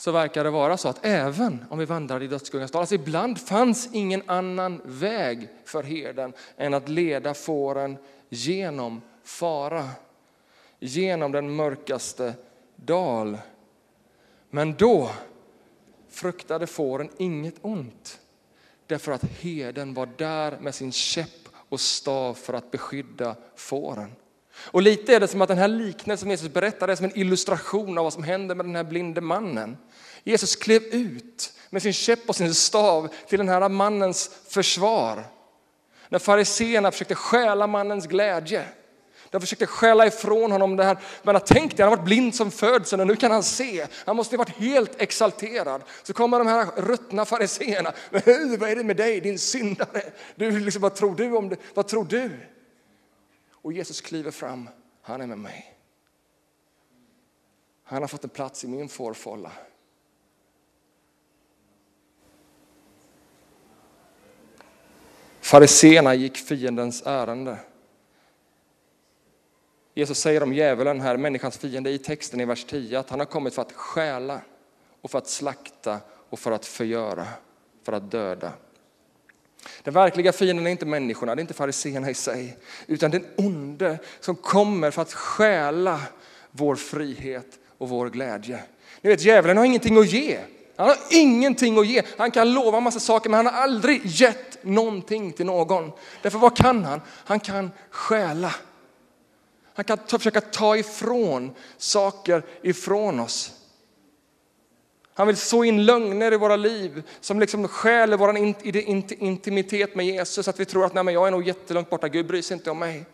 så 0.00 0.12
verkar 0.12 0.44
det 0.44 0.50
vara 0.50 0.76
så 0.76 0.88
att 0.88 0.98
även 1.06 1.64
om 1.70 1.78
vi 1.78 1.84
vandrar 1.84 2.22
i 2.22 2.26
dödsskuggans 2.26 2.70
dal, 2.70 2.80
alltså 2.80 2.94
ibland 2.94 3.40
fanns 3.40 3.88
ingen 3.92 4.22
annan 4.26 4.80
väg 4.84 5.48
för 5.64 5.82
herden 5.82 6.32
än 6.56 6.74
att 6.74 6.88
leda 6.88 7.34
fåren 7.34 7.96
genom 8.28 9.02
fara, 9.24 9.88
genom 10.78 11.32
den 11.32 11.54
mörkaste 11.54 12.34
dal. 12.76 13.38
Men 14.50 14.74
då 14.74 15.10
fruktade 16.08 16.66
fåren 16.66 17.10
inget 17.16 17.56
ont, 17.62 18.20
därför 18.86 19.12
att 19.12 19.24
herden 19.24 19.94
var 19.94 20.08
där 20.16 20.58
med 20.60 20.74
sin 20.74 20.92
käpp 20.92 21.48
och 21.68 21.80
stav 21.80 22.34
för 22.34 22.52
att 22.52 22.70
beskydda 22.70 23.36
fåren. 23.56 24.12
Och 24.64 24.82
lite 24.82 25.14
är 25.14 25.20
det 25.20 25.28
som 25.28 25.42
att 25.42 25.48
den 25.48 25.58
här 25.58 25.68
liknelsen 25.68 26.18
som 26.18 26.30
Jesus 26.30 26.52
berättar 26.52 26.88
är 26.88 26.96
som 26.96 27.04
en 27.04 27.18
illustration 27.18 27.98
av 27.98 28.04
vad 28.04 28.12
som 28.12 28.22
händer 28.22 28.54
med 28.54 28.66
den 28.66 28.76
här 28.76 28.84
blinde 28.84 29.20
mannen. 29.20 29.76
Jesus 30.24 30.56
klev 30.56 30.82
ut 30.82 31.52
med 31.70 31.82
sin 31.82 31.92
käpp 31.92 32.28
och 32.28 32.36
sin 32.36 32.54
stav 32.54 33.08
till 33.28 33.38
den 33.38 33.48
här 33.48 33.68
mannens 33.68 34.30
försvar. 34.48 35.24
När 36.08 36.18
fariseerna 36.18 36.90
försökte 36.90 37.14
stjäla 37.14 37.66
mannens 37.66 38.06
glädje. 38.06 38.64
De 39.30 39.40
försökte 39.40 39.66
stjäla 39.66 40.06
ifrån 40.06 40.52
honom 40.52 40.76
det 40.76 40.84
här. 40.84 40.98
Men 41.22 41.40
tänk 41.46 41.76
dig, 41.76 41.84
han 41.84 41.92
har 41.92 41.96
varit 41.96 42.06
blind 42.06 42.34
som 42.34 42.50
födseln 42.50 43.00
och 43.00 43.06
nu 43.06 43.16
kan 43.16 43.30
han 43.30 43.42
se. 43.42 43.86
Han 44.04 44.16
måste 44.16 44.36
ha 44.36 44.44
varit 44.44 44.56
helt 44.56 45.02
exalterad. 45.02 45.82
Så 46.02 46.12
kommer 46.12 46.38
de 46.38 46.46
här 46.46 46.66
ruttna 46.76 47.24
fariseerna. 47.24 47.92
Vad 48.10 48.28
är 48.28 48.76
det 48.76 48.84
med 48.84 48.96
dig, 48.96 49.20
din 49.20 49.38
syndare? 49.38 50.02
Du, 50.34 50.60
liksom, 50.60 50.82
vad 50.82 50.94
tror 50.94 51.14
du 51.14 51.32
om 51.32 51.48
det? 51.48 51.56
Vad 51.74 51.88
tror 51.88 52.04
du? 52.04 52.30
Och 53.62 53.72
Jesus 53.72 54.00
kliver 54.00 54.30
fram. 54.30 54.68
Han 55.02 55.20
är 55.20 55.26
med 55.26 55.38
mig. 55.38 55.76
Han 57.82 58.02
har 58.02 58.08
fått 58.08 58.24
en 58.24 58.30
plats 58.30 58.64
i 58.64 58.68
min 58.68 58.88
fårfålla. 58.88 59.52
Fariseerna 65.40 66.14
gick 66.14 66.36
fiendens 66.36 67.02
ärende. 67.06 67.58
Jesus 69.94 70.18
säger 70.18 70.42
om 70.42 70.52
djävulen 70.52 71.00
här, 71.00 71.16
människans 71.16 71.58
fiende 71.58 71.90
i 71.90 71.98
texten 71.98 72.40
i 72.40 72.44
vers 72.44 72.64
10, 72.64 72.98
att 72.98 73.10
han 73.10 73.18
har 73.18 73.26
kommit 73.26 73.54
för 73.54 73.62
att 73.62 73.72
stjäla 73.72 74.40
och 75.00 75.10
för 75.10 75.18
att 75.18 75.28
slakta 75.28 76.00
och 76.28 76.38
för 76.38 76.52
att 76.52 76.66
förgöra, 76.66 77.26
för 77.82 77.92
att 77.92 78.10
döda. 78.10 78.52
Den 79.82 79.94
verkliga 79.94 80.32
fienden 80.32 80.66
är 80.66 80.70
inte 80.70 80.86
människorna, 80.86 81.34
det 81.34 81.40
är 81.40 81.42
inte 81.42 81.54
fariséerna 81.54 82.10
i 82.10 82.14
sig, 82.14 82.56
utan 82.86 83.10
den 83.10 83.26
onde 83.36 83.98
som 84.20 84.36
kommer 84.36 84.90
för 84.90 85.02
att 85.02 85.12
stjäla 85.12 86.00
vår 86.50 86.76
frihet 86.76 87.58
och 87.78 87.88
vår 87.88 88.10
glädje. 88.10 88.62
Ni 89.00 89.10
vet, 89.10 89.22
djävulen 89.22 89.56
har 89.56 89.64
ingenting 89.64 89.98
att 89.98 90.12
ge. 90.12 90.38
Han 90.76 90.88
har 90.88 90.98
ingenting 91.10 91.78
att 91.78 91.86
ge. 91.86 92.02
Han 92.18 92.30
kan 92.30 92.52
lova 92.52 92.78
en 92.78 92.84
massa 92.84 93.00
saker, 93.00 93.30
men 93.30 93.36
han 93.46 93.54
har 93.54 93.62
aldrig 93.62 94.00
gett 94.04 94.64
någonting 94.64 95.32
till 95.32 95.46
någon. 95.46 95.92
Därför 96.22 96.38
vad 96.38 96.56
kan 96.56 96.84
han? 96.84 97.00
Han 97.08 97.40
kan 97.40 97.70
stjäla. 97.90 98.54
Han 99.74 99.84
kan 99.84 99.98
ta, 99.98 100.18
försöka 100.18 100.40
ta 100.40 100.76
ifrån 100.76 101.54
saker 101.76 102.42
ifrån 102.62 103.20
oss. 103.20 103.59
Han 105.20 105.26
vill 105.26 105.36
så 105.36 105.64
in 105.64 105.84
lögner 105.84 106.32
i 106.32 106.36
våra 106.36 106.56
liv 106.56 107.02
som 107.20 107.40
liksom 107.40 107.68
stjäl 107.68 108.14
vår 108.14 108.36
intimitet 109.18 109.94
med 109.94 110.06
Jesus. 110.06 110.48
Att 110.48 110.60
vi 110.60 110.64
tror 110.64 110.84
att 110.84 110.94
Nej, 110.94 111.04
men 111.04 111.14
jag 111.14 111.26
är 111.26 111.30
nog 111.30 111.46
jättelångt 111.46 111.90
borta, 111.90 112.08
Gud 112.08 112.26
bryr 112.26 112.42
sig 112.42 112.54
inte 112.56 112.70
om 112.70 112.78
mig. 112.78 113.06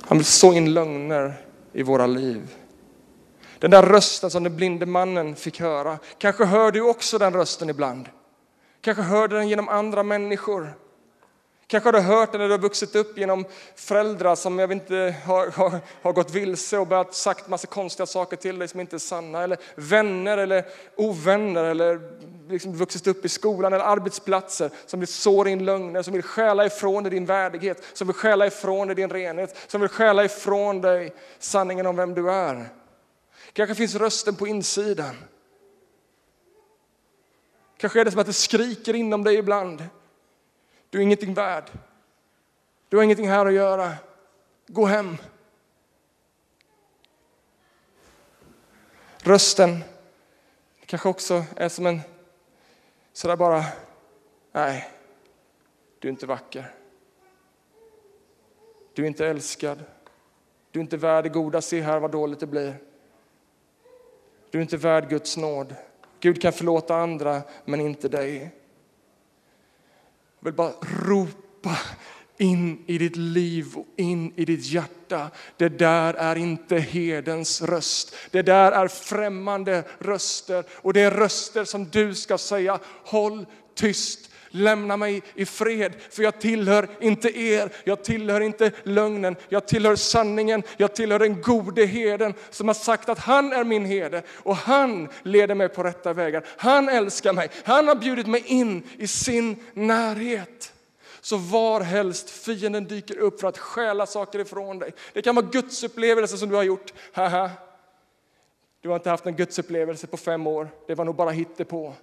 Han 0.00 0.18
vill 0.18 0.24
så 0.24 0.52
in 0.52 0.74
lögner 0.74 1.34
i 1.72 1.82
våra 1.82 2.06
liv. 2.06 2.54
Den 3.58 3.70
där 3.70 3.82
rösten 3.82 4.30
som 4.30 4.42
den 4.42 4.56
blinde 4.56 4.86
mannen 4.86 5.36
fick 5.36 5.60
höra, 5.60 5.98
kanske 6.18 6.44
hör 6.44 6.72
du 6.72 6.80
också 6.80 7.18
den 7.18 7.32
rösten 7.32 7.70
ibland. 7.70 8.08
Kanske 8.80 9.02
hör 9.02 9.28
du 9.28 9.36
den 9.36 9.48
genom 9.48 9.68
andra 9.68 10.02
människor. 10.02 10.74
Kanske 11.72 11.88
har 11.88 11.92
du 11.92 12.00
hört 12.00 12.32
det 12.32 12.38
när 12.38 12.44
du 12.44 12.50
har 12.50 12.58
vuxit 12.58 12.94
upp 12.94 13.18
genom 13.18 13.44
föräldrar 13.74 14.34
som 14.34 14.58
jag 14.58 14.68
vet 14.68 14.74
inte, 14.74 15.14
har, 15.24 15.46
har, 15.46 15.80
har 16.02 16.12
gått 16.12 16.30
vilse 16.30 16.78
och 16.78 16.86
börjat 16.86 17.14
sagt 17.14 17.48
massa 17.48 17.66
konstiga 17.66 18.06
saker 18.06 18.36
till 18.36 18.58
dig 18.58 18.68
som 18.68 18.80
inte 18.80 18.96
är 18.96 18.98
sanna. 18.98 19.42
Eller 19.42 19.58
vänner 19.74 20.38
eller 20.38 20.64
ovänner 20.96 21.64
eller 21.64 22.00
liksom 22.48 22.76
vuxit 22.76 23.06
upp 23.06 23.24
i 23.24 23.28
skolan 23.28 23.72
eller 23.72 23.84
arbetsplatser 23.84 24.70
som 24.86 25.00
vill 25.00 25.08
så 25.08 25.46
in 25.46 25.64
lögner, 25.64 26.02
som 26.02 26.14
vill 26.14 26.22
stjäla 26.22 26.66
ifrån 26.66 27.02
dig 27.02 27.10
din 27.10 27.26
värdighet, 27.26 27.84
som 27.92 28.06
vill 28.06 28.16
stjäla 28.16 28.46
ifrån 28.46 28.86
dig 28.86 28.96
din 28.96 29.10
renhet, 29.10 29.56
som 29.66 29.80
vill 29.80 29.90
stjäla 29.90 30.24
ifrån 30.24 30.80
dig 30.80 31.14
sanningen 31.38 31.86
om 31.86 31.96
vem 31.96 32.14
du 32.14 32.30
är. 32.30 32.68
Kanske 33.52 33.74
finns 33.74 33.94
rösten 33.94 34.34
på 34.34 34.46
insidan. 34.46 35.16
Kanske 37.76 38.00
är 38.00 38.04
det 38.04 38.10
som 38.10 38.20
att 38.20 38.26
det 38.26 38.32
skriker 38.32 38.94
inom 38.94 39.24
dig 39.24 39.36
ibland. 39.36 39.82
Du 40.92 40.98
är 40.98 41.02
ingenting 41.02 41.34
värd. 41.34 41.70
Du 42.88 42.96
har 42.96 43.04
ingenting 43.04 43.28
här 43.28 43.46
att 43.46 43.52
göra. 43.52 43.94
Gå 44.66 44.86
hem. 44.86 45.16
Rösten 49.18 49.84
kanske 50.86 51.08
också 51.08 51.44
är 51.56 51.68
som 51.68 51.86
en 51.86 52.00
sådär 53.12 53.36
bara, 53.36 53.64
nej, 54.52 54.90
du 55.98 56.08
är 56.08 56.12
inte 56.12 56.26
vacker. 56.26 56.74
Du 58.94 59.02
är 59.02 59.06
inte 59.06 59.26
älskad. 59.26 59.84
Du 60.70 60.78
är 60.78 60.82
inte 60.82 60.96
värd 60.96 61.24
det 61.24 61.28
goda, 61.28 61.60
se 61.60 61.80
här 61.80 62.00
vad 62.00 62.10
dåligt 62.10 62.40
det 62.40 62.46
blir. 62.46 62.76
Du 64.50 64.58
är 64.58 64.62
inte 64.62 64.76
värd 64.76 65.08
Guds 65.08 65.36
nåd. 65.36 65.74
Gud 66.20 66.42
kan 66.42 66.52
förlåta 66.52 66.96
andra, 66.96 67.42
men 67.64 67.80
inte 67.80 68.08
dig. 68.08 68.61
Jag 70.42 70.44
vill 70.44 70.54
bara 70.54 70.72
ropa 71.06 71.78
in 72.38 72.84
i 72.86 72.98
ditt 72.98 73.16
liv 73.16 73.66
och 73.74 73.86
in 73.96 74.32
i 74.36 74.44
ditt 74.44 74.64
hjärta. 74.64 75.30
Det 75.56 75.68
där 75.68 76.14
är 76.14 76.36
inte 76.36 76.76
hedens 76.76 77.62
röst. 77.62 78.14
Det 78.30 78.42
där 78.42 78.72
är 78.72 78.88
främmande 78.88 79.84
röster 79.98 80.64
och 80.72 80.92
det 80.92 81.00
är 81.00 81.10
röster 81.10 81.64
som 81.64 81.88
du 81.88 82.14
ska 82.14 82.38
säga 82.38 82.78
håll 83.04 83.46
tyst 83.74 84.31
lämna 84.52 84.96
mig 84.96 85.22
i 85.34 85.44
fred, 85.44 85.92
för 86.10 86.22
jag 86.22 86.40
tillhör 86.40 86.88
inte 87.00 87.38
er, 87.38 87.72
jag 87.84 88.04
tillhör 88.04 88.40
inte 88.40 88.72
lögnen, 88.82 89.36
jag 89.48 89.68
tillhör 89.68 89.96
sanningen, 89.96 90.62
jag 90.76 90.94
tillhör 90.94 91.18
den 91.18 91.42
gode 91.42 91.86
herden 91.86 92.34
som 92.50 92.68
har 92.68 92.74
sagt 92.74 93.08
att 93.08 93.18
han 93.18 93.52
är 93.52 93.64
min 93.64 93.84
herde 93.84 94.22
och 94.28 94.56
han 94.56 95.08
leder 95.22 95.54
mig 95.54 95.68
på 95.68 95.82
rätta 95.82 96.12
vägar. 96.12 96.44
Han 96.56 96.88
älskar 96.88 97.32
mig, 97.32 97.50
han 97.64 97.88
har 97.88 97.94
bjudit 97.94 98.26
mig 98.26 98.44
in 98.46 98.82
i 98.98 99.06
sin 99.06 99.56
närhet. 99.74 100.72
Så 101.20 101.36
var 101.36 101.80
helst 101.80 102.30
fienden 102.30 102.84
dyker 102.84 103.18
upp 103.18 103.40
för 103.40 103.48
att 103.48 103.58
stjäla 103.58 104.06
saker 104.06 104.38
ifrån 104.38 104.78
dig. 104.78 104.94
Det 105.12 105.22
kan 105.22 105.34
vara 105.34 105.46
gudsupplevelser 105.52 106.36
som 106.36 106.48
du 106.48 106.54
har 106.54 106.62
gjort. 106.62 106.92
Haha. 107.12 107.50
Du 108.80 108.88
har 108.88 108.96
inte 108.96 109.10
haft 109.10 109.26
en 109.26 109.36
gudsupplevelse 109.36 110.06
på 110.06 110.16
fem 110.16 110.46
år, 110.46 110.68
det 110.86 110.94
var 110.94 111.04
nog 111.04 111.14
bara 111.14 111.30
hittepå. 111.30 111.94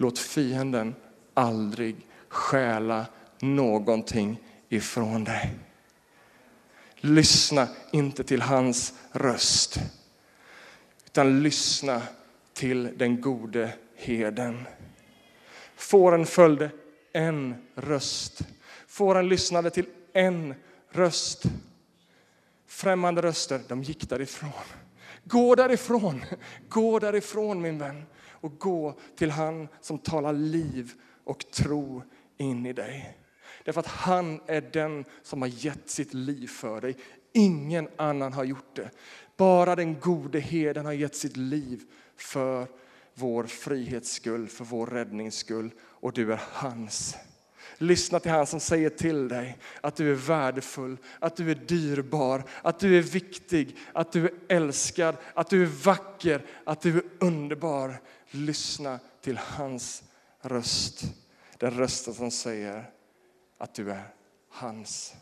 Låt 0.00 0.18
fienden 0.18 0.94
aldrig 1.34 1.96
stjäla 2.28 3.06
någonting 3.40 4.40
ifrån 4.68 5.24
dig. 5.24 5.54
Lyssna 6.96 7.68
inte 7.92 8.24
till 8.24 8.42
hans 8.42 8.94
röst, 9.12 9.78
utan 11.06 11.42
lyssna 11.42 12.02
till 12.52 12.98
den 12.98 13.20
gode 13.20 13.72
herden. 13.96 14.66
Fåren 15.76 16.26
följde 16.26 16.70
en 17.12 17.54
röst. 17.74 18.40
Fåren 18.86 19.28
lyssnade 19.28 19.70
till 19.70 19.86
en 20.12 20.54
röst. 20.90 21.42
Främmande 22.66 23.22
röster, 23.22 23.60
de 23.68 23.82
gick 23.82 24.08
därifrån. 24.08 24.50
Gå 25.24 25.54
därifrån, 25.54 26.24
gå 26.68 26.98
därifrån 26.98 27.60
min 27.60 27.78
vän 27.78 28.04
och 28.40 28.58
gå 28.58 28.98
till 29.16 29.30
han 29.30 29.68
som 29.80 29.98
talar 29.98 30.32
liv 30.32 30.92
och 31.24 31.50
tro 31.50 32.02
in 32.36 32.66
i 32.66 32.72
dig. 32.72 33.18
Därför 33.64 33.80
att 33.80 33.86
han 33.86 34.40
är 34.46 34.60
den 34.60 35.04
som 35.22 35.42
har 35.42 35.48
gett 35.48 35.90
sitt 35.90 36.14
liv 36.14 36.46
för 36.46 36.80
dig. 36.80 36.96
Ingen 37.32 37.88
annan 37.96 38.32
har 38.32 38.44
gjort 38.44 38.76
det. 38.76 38.90
Bara 39.36 39.76
den 39.76 40.00
gode 40.00 40.40
herden 40.40 40.86
har 40.86 40.92
gett 40.92 41.16
sitt 41.16 41.36
liv 41.36 41.82
för 42.16 42.66
vår 43.14 43.44
frihets 43.44 44.12
skull, 44.12 44.48
för 44.48 44.64
vår 44.64 44.86
räddnings 44.86 45.34
skull 45.34 45.70
och 45.80 46.12
du 46.12 46.32
är 46.32 46.40
hans. 46.52 47.16
Lyssna 47.78 48.20
till 48.20 48.30
han 48.30 48.46
som 48.46 48.60
säger 48.60 48.90
till 48.90 49.28
dig 49.28 49.58
att 49.80 49.96
du 49.96 50.10
är 50.10 50.14
värdefull, 50.14 50.96
att 51.18 51.36
du 51.36 51.50
är 51.50 51.54
dyrbar, 51.54 52.42
att 52.62 52.80
du 52.80 52.98
är 52.98 53.02
viktig, 53.02 53.76
att 53.92 54.12
du 54.12 54.24
är 54.24 54.32
älskad, 54.48 55.16
att 55.34 55.50
du 55.50 55.62
är 55.62 55.66
vacker, 55.66 56.42
att 56.64 56.80
du 56.80 56.96
är 56.96 57.02
underbar. 57.18 58.00
Lyssna 58.30 58.98
till 59.20 59.38
hans 59.38 60.02
röst. 60.40 61.02
Den 61.58 61.70
rösten 61.70 62.14
som 62.14 62.30
säger 62.30 62.90
att 63.58 63.74
du 63.74 63.90
är 63.90 64.02
hans. 64.50 65.14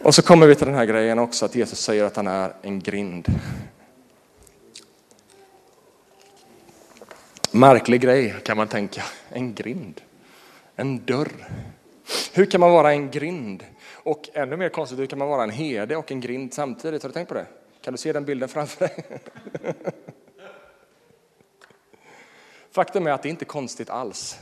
Och 0.00 0.14
så 0.14 0.22
kommer 0.22 0.46
vi 0.46 0.54
till 0.54 0.66
den 0.66 0.76
här 0.76 0.84
grejen 0.84 1.18
också 1.18 1.44
att 1.44 1.54
Jesus 1.54 1.80
säger 1.80 2.04
att 2.04 2.16
han 2.16 2.26
är 2.26 2.52
en 2.62 2.80
grind. 2.80 3.26
Märklig 7.50 8.00
grej 8.00 8.34
kan 8.44 8.56
man 8.56 8.68
tänka. 8.68 9.02
En 9.28 9.54
grind. 9.54 10.00
En 10.76 11.04
dörr. 11.04 11.48
Hur 12.32 12.46
kan 12.46 12.60
man 12.60 12.72
vara 12.72 12.92
en 12.92 13.10
grind? 13.10 13.64
Och 14.08 14.28
ännu 14.32 14.56
mer 14.56 14.68
konstigt, 14.68 14.98
hur 14.98 15.06
kan 15.06 15.18
man 15.18 15.28
vara 15.28 15.42
en 15.42 15.50
herde 15.50 15.96
och 15.96 16.12
en 16.12 16.20
grind 16.20 16.54
samtidigt? 16.54 17.02
Har 17.02 17.08
du 17.08 17.12
tänkt 17.12 17.28
på 17.28 17.34
det? 17.34 17.46
Kan 17.80 17.94
du 17.94 17.98
se 17.98 18.12
den 18.12 18.24
bilden 18.24 18.48
framför 18.48 18.88
dig? 18.88 19.04
Faktum 22.70 23.06
är 23.06 23.10
att 23.10 23.22
det 23.22 23.28
inte 23.28 23.44
är 23.44 23.46
konstigt 23.46 23.90
alls. 23.90 24.38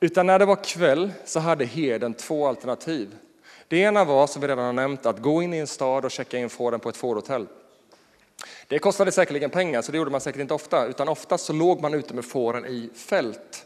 Utan 0.00 0.26
när 0.26 0.38
det 0.38 0.44
var 0.44 0.64
kväll 0.64 1.12
så 1.24 1.40
hade 1.40 1.64
herden 1.64 2.14
två 2.14 2.46
alternativ. 2.46 3.16
Det 3.68 3.76
ena 3.76 4.04
var, 4.04 4.26
som 4.26 4.42
vi 4.42 4.48
redan 4.48 4.64
har 4.64 4.72
nämnt, 4.72 5.06
att 5.06 5.18
gå 5.18 5.42
in 5.42 5.54
i 5.54 5.58
en 5.58 5.66
stad 5.66 6.04
och 6.04 6.10
checka 6.10 6.38
in 6.38 6.50
fåren 6.50 6.80
på 6.80 6.88
ett 6.88 6.96
fårhotell. 6.96 7.46
Det 8.68 8.78
kostade 8.78 9.12
säkerligen 9.12 9.50
pengar, 9.50 9.82
så 9.82 9.92
det 9.92 9.98
gjorde 9.98 10.10
man 10.10 10.20
säkert 10.20 10.40
inte 10.40 10.54
ofta, 10.54 10.86
utan 10.86 11.08
oftast 11.08 11.44
så 11.44 11.52
låg 11.52 11.80
man 11.80 11.94
ute 11.94 12.14
med 12.14 12.24
fåren 12.24 12.66
i 12.66 12.90
fält. 12.94 13.64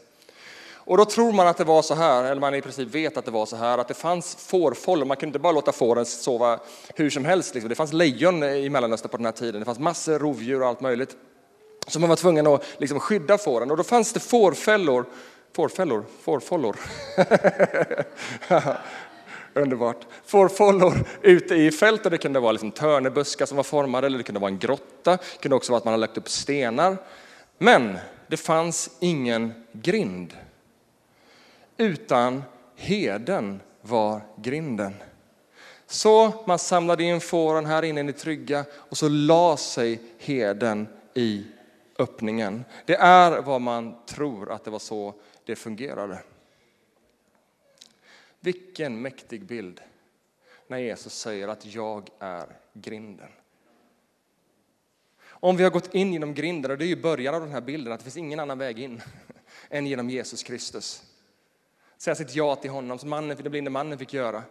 Och 0.85 0.97
då 0.97 1.05
tror 1.05 1.31
man 1.31 1.47
att 1.47 1.57
det 1.57 1.63
var 1.63 1.81
så 1.81 1.95
här, 1.95 2.23
eller 2.23 2.41
man 2.41 2.55
i 2.55 2.61
princip 2.61 2.87
vet 2.87 3.17
att 3.17 3.25
det 3.25 3.31
var 3.31 3.45
så 3.45 3.55
här, 3.55 3.77
att 3.77 3.87
det 3.87 3.93
fanns 3.93 4.35
fårfållor. 4.35 5.05
Man 5.05 5.17
kunde 5.17 5.29
inte 5.29 5.39
bara 5.39 5.53
låta 5.53 5.71
fåren 5.71 6.05
sova 6.05 6.59
hur 6.95 7.09
som 7.09 7.25
helst. 7.25 7.53
Liksom. 7.53 7.69
Det 7.69 7.75
fanns 7.75 7.93
lejon 7.93 8.43
i 8.43 8.69
Mellanöstern 8.69 9.09
på 9.09 9.17
den 9.17 9.25
här 9.25 9.33
tiden. 9.33 9.59
Det 9.59 9.65
fanns 9.65 9.79
massor 9.79 10.19
rovdjur 10.19 10.61
och 10.61 10.67
allt 10.67 10.81
möjligt. 10.81 11.15
Så 11.87 11.99
man 11.99 12.09
var 12.09 12.15
tvungen 12.15 12.47
att 12.47 12.63
liksom 12.77 12.99
skydda 12.99 13.37
fåren. 13.37 13.71
Och 13.71 13.77
då 13.77 13.83
fanns 13.83 14.13
det 14.13 14.19
fårfällor, 14.19 15.05
fårfällor, 15.55 16.05
fårfållor. 16.21 16.75
Underbart. 19.53 20.07
Fårfållor 20.25 20.93
ute 21.21 21.55
i 21.55 21.71
fältet. 21.71 22.11
Det 22.11 22.17
kunde 22.17 22.39
vara 22.39 22.51
liksom 22.51 22.71
törnebuskar 22.71 23.45
som 23.45 23.57
var 23.57 23.63
formade, 23.63 24.07
eller 24.07 24.17
det 24.17 24.23
kunde 24.23 24.41
vara 24.41 24.51
en 24.51 24.59
grotta. 24.59 25.11
Det 25.11 25.41
kunde 25.41 25.55
också 25.55 25.71
vara 25.71 25.77
att 25.77 25.85
man 25.85 25.91
hade 25.91 26.01
lagt 26.01 26.17
upp 26.17 26.29
stenar. 26.29 26.97
Men 27.57 27.97
det 28.27 28.37
fanns 28.37 28.89
ingen 28.99 29.53
grind 29.71 30.33
utan 31.77 32.43
heden 32.75 33.61
var 33.81 34.21
grinden. 34.37 34.93
Så 35.85 36.43
man 36.47 36.59
samlade 36.59 37.03
in 37.03 37.21
fåren 37.21 37.65
här 37.65 37.83
inne 37.83 37.99
i 37.99 38.03
det 38.03 38.13
trygga 38.13 38.65
och 38.73 38.97
så 38.97 39.09
la 39.09 39.57
sig 39.57 40.01
heden 40.17 40.87
i 41.13 41.45
öppningen. 41.99 42.65
Det 42.85 42.95
är 42.95 43.41
vad 43.41 43.61
man 43.61 44.05
tror 44.05 44.51
att 44.51 44.63
det 44.63 44.71
var 44.71 44.79
så 44.79 45.13
det 45.45 45.55
fungerade. 45.55 46.23
Vilken 48.39 49.01
mäktig 49.01 49.45
bild 49.45 49.81
när 50.67 50.77
Jesus 50.77 51.13
säger 51.13 51.47
att 51.47 51.65
jag 51.65 52.09
är 52.19 52.47
grinden. 52.73 53.29
Om 55.25 55.57
vi 55.57 55.63
har 55.63 55.71
gått 55.71 55.95
in 55.95 56.13
genom 56.13 56.33
grinden, 56.33 56.71
och 56.71 56.77
det 56.77 56.85
är 56.85 56.87
ju 56.87 57.01
början 57.01 57.35
av 57.35 57.41
den 57.41 57.51
här 57.51 57.61
bilden, 57.61 57.93
att 57.93 57.99
det 57.99 58.03
finns 58.03 58.17
ingen 58.17 58.39
annan 58.39 58.57
väg 58.57 58.79
in 58.79 59.01
än 59.69 59.87
genom 59.87 60.09
Jesus 60.09 60.43
Kristus 60.43 61.12
säga 62.03 62.15
sitt 62.15 62.35
ja 62.35 62.55
till 62.55 62.71
honom, 62.71 62.99
som 62.99 63.09
mannen, 63.09 63.37
den 63.37 63.51
blinde 63.51 63.69
mannen 63.69 63.97
fick 63.97 64.13
göra. 64.13 64.43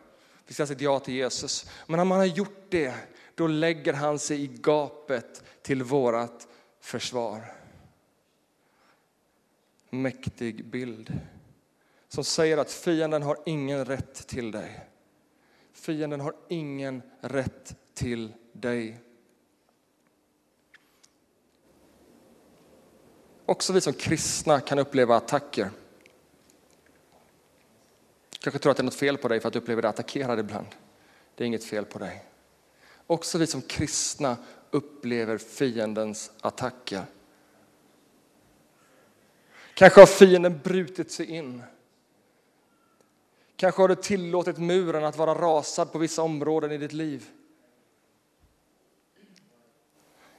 Fick 0.45 0.57
säga 0.57 0.67
sitt 0.67 0.81
ja 0.81 1.01
till 1.01 1.15
Jesus. 1.15 1.71
Men 1.87 1.97
när 1.97 2.05
man 2.05 2.19
har 2.19 2.27
gjort 2.27 2.67
det, 2.69 2.95
då 3.35 3.47
lägger 3.47 3.93
han 3.93 4.19
sig 4.19 4.43
i 4.43 4.47
gapet 4.47 5.43
till 5.63 5.83
vårat 5.83 6.49
försvar. 6.81 7.53
Mäktig 9.91 10.65
bild 10.65 11.19
som 12.09 12.25
säger 12.25 12.59
att 12.59 12.71
fienden 12.71 13.23
har 13.23 13.39
ingen 13.47 13.85
rätt 13.85 14.27
till 14.27 14.51
dig. 14.51 14.89
Fienden 15.73 16.21
har 16.21 16.35
ingen 16.49 17.03
rätt 17.21 17.77
till 17.95 18.33
dig. 18.53 19.01
Också 23.47 23.73
vi 23.73 23.81
som 23.81 23.93
kristna 23.93 24.61
kan 24.61 24.79
uppleva 24.79 25.17
attacker 25.17 25.71
kanske 28.43 28.59
tror 28.59 28.71
att 28.71 28.77
det 28.77 28.81
är 28.81 28.85
något 28.85 28.95
fel 28.95 29.19
på 29.19 29.29
dig 29.29 29.41
för 29.41 29.49
att 29.49 29.53
du 29.53 29.59
upplever 29.59 29.83
dig 29.83 29.89
attackerad 29.89 30.39
ibland. 30.39 30.67
Det 31.35 31.45
är 31.45 31.47
inget 31.47 31.65
fel 31.65 31.85
på 31.85 31.99
dig. 31.99 32.25
Också 33.07 33.39
vi 33.39 33.47
som 33.47 33.63
kristna 33.63 34.37
upplever 34.71 35.39
fiendens 35.39 36.31
attacker. 36.41 37.05
Kanske 39.75 40.01
har 40.01 40.07
fienden 40.07 40.61
brutit 40.65 41.11
sig 41.11 41.27
in. 41.27 41.63
Kanske 43.57 43.83
har 43.83 43.89
du 43.89 43.95
tillåtit 43.95 44.59
muren 44.59 45.05
att 45.05 45.17
vara 45.17 45.35
rasad 45.35 45.93
på 45.93 45.99
vissa 45.99 46.23
områden 46.23 46.73
i 46.73 46.79
ditt 46.79 46.93
liv. 46.93 47.31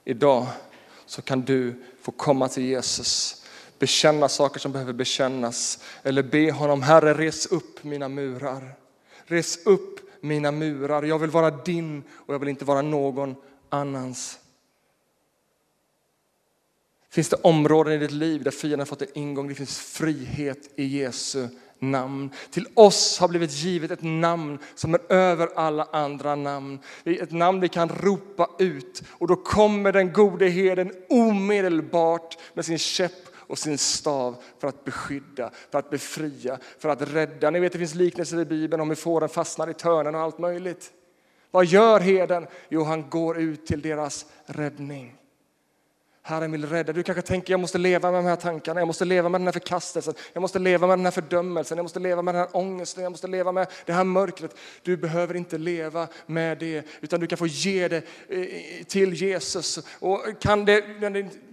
Idag 0.04 0.48
så 1.06 1.22
kan 1.22 1.42
du 1.42 1.84
få 2.02 2.12
komma 2.12 2.48
till 2.50 2.63
Jesus 2.63 3.42
bekänna 3.79 4.29
saker 4.29 4.59
som 4.59 4.71
behöver 4.71 4.93
bekännas 4.93 5.79
eller 6.03 6.23
be 6.23 6.51
honom, 6.51 6.81
Herre 6.81 7.13
res 7.13 7.45
upp 7.45 7.83
mina 7.83 8.09
murar. 8.09 8.75
Res 9.25 9.65
upp 9.65 9.99
mina 10.21 10.51
murar. 10.51 11.03
Jag 11.03 11.19
vill 11.19 11.29
vara 11.29 11.51
din 11.51 12.03
och 12.13 12.33
jag 12.33 12.39
vill 12.39 12.49
inte 12.49 12.65
vara 12.65 12.81
någon 12.81 13.36
annans. 13.69 14.39
Finns 17.09 17.29
det 17.29 17.36
områden 17.41 17.93
i 17.93 17.97
ditt 17.97 18.12
liv 18.12 18.43
där 18.43 18.51
fienden 18.51 18.79
har 18.79 18.86
fått 18.86 19.01
en 19.01 19.07
ingång? 19.17 19.47
Det 19.47 19.55
finns 19.55 19.79
frihet 19.79 20.69
i 20.75 20.86
Jesu 20.86 21.47
namn. 21.79 22.29
Till 22.51 22.67
oss 22.73 23.19
har 23.19 23.27
blivit 23.27 23.51
givet 23.51 23.91
ett 23.91 24.01
namn 24.01 24.59
som 24.75 24.93
är 24.93 25.12
över 25.12 25.49
alla 25.55 25.88
andra 25.91 26.36
namn. 26.36 26.79
Ett 27.05 27.31
namn 27.31 27.59
vi 27.59 27.69
kan 27.69 27.89
ropa 27.89 28.49
ut 28.59 29.03
och 29.09 29.27
då 29.27 29.36
kommer 29.36 29.91
den 29.91 30.13
gode 30.13 30.49
herden 30.49 30.91
omedelbart 31.09 32.38
med 32.53 32.65
sin 32.65 32.77
käpp 32.77 33.33
och 33.47 33.58
sin 33.58 33.77
stav 33.77 34.36
för 34.60 34.67
att 34.67 34.86
beskydda, 34.86 35.51
för 35.71 35.79
att 35.79 35.89
befria, 35.89 36.60
för 36.79 36.89
att 36.89 37.01
rädda. 37.13 37.49
Ni 37.49 37.60
vet 37.60 37.73
det 37.73 37.79
finns 37.79 37.95
liknelser 37.95 38.39
i 38.39 38.45
Bibeln 38.45 38.82
om 38.82 38.89
hur 38.89 38.95
fåren 38.95 39.29
fastnar 39.29 39.69
i 39.69 39.73
törnen 39.73 40.15
och 40.15 40.21
allt 40.21 40.39
möjligt. 40.39 40.91
Vad 41.51 41.65
gör 41.65 41.99
heden? 41.99 42.47
Jo, 42.69 42.84
han 42.84 43.10
går 43.10 43.38
ut 43.38 43.65
till 43.65 43.82
deras 43.82 44.25
räddning. 44.45 45.15
Herren 46.25 46.51
vill 46.51 46.65
rädda. 46.65 46.93
Du 46.93 47.03
kanske 47.03 47.21
tänker 47.21 47.53
jag 47.53 47.59
måste 47.59 47.77
leva 47.77 48.12
med 48.12 48.23
de 48.23 48.29
här 48.29 48.36
tankarna, 48.36 48.81
jag 48.81 48.88
måste 48.88 49.05
leva 49.05 49.29
med 49.29 49.41
den 49.41 49.47
här 49.47 49.51
förkastelsen, 49.51 50.13
jag 50.33 50.41
måste 50.41 50.59
leva 50.59 50.88
med 50.88 50.97
den 50.97 51.05
här 51.05 51.12
fördömelsen, 51.12 51.77
jag 51.77 51.83
måste 51.83 51.99
leva 51.99 52.21
med 52.21 52.36
den 52.36 52.39
här 52.39 52.57
ångesten, 52.57 53.03
jag 53.03 53.12
måste 53.12 53.27
leva 53.27 53.51
med 53.51 53.67
det 53.86 53.93
här 53.93 54.03
mörkret. 54.03 54.55
Du 54.81 54.97
behöver 54.97 55.36
inte 55.36 55.57
leva 55.57 56.07
med 56.25 56.57
det, 56.57 56.86
utan 57.01 57.19
du 57.19 57.27
kan 57.27 57.38
få 57.38 57.47
ge 57.47 57.88
det 57.88 58.03
eh, 58.29 58.83
till 58.88 59.13
Jesus. 59.13 59.79
Och 59.99 60.25
kan 60.39 60.65
det, 60.65 60.83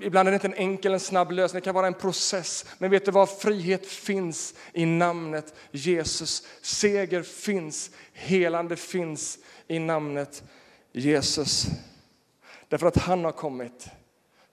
ibland 0.01 0.29
är 0.29 0.33
det 0.33 0.35
inte 0.35 0.47
en 0.47 0.55
enkel, 0.55 0.93
en 0.93 1.01
snabb 1.01 1.33
lösning, 1.33 1.61
det 1.61 1.65
kan 1.65 1.75
vara 1.75 1.87
en 1.87 1.95
process. 1.95 2.67
Men 2.79 2.91
vet 2.91 3.05
du 3.05 3.11
vad? 3.11 3.31
Frihet 3.31 3.87
finns 3.87 4.55
i 4.73 4.87
namnet 4.87 5.55
Jesus. 5.71 6.47
Seger 6.63 7.23
finns, 7.23 7.91
helande 8.13 8.77
finns 8.77 9.39
i 9.69 9.79
namnet 9.79 10.43
Jesus. 10.93 11.67
Därför 12.69 12.87
att 12.87 12.97
han 12.97 13.25
har 13.25 13.33
kommit 13.33 13.89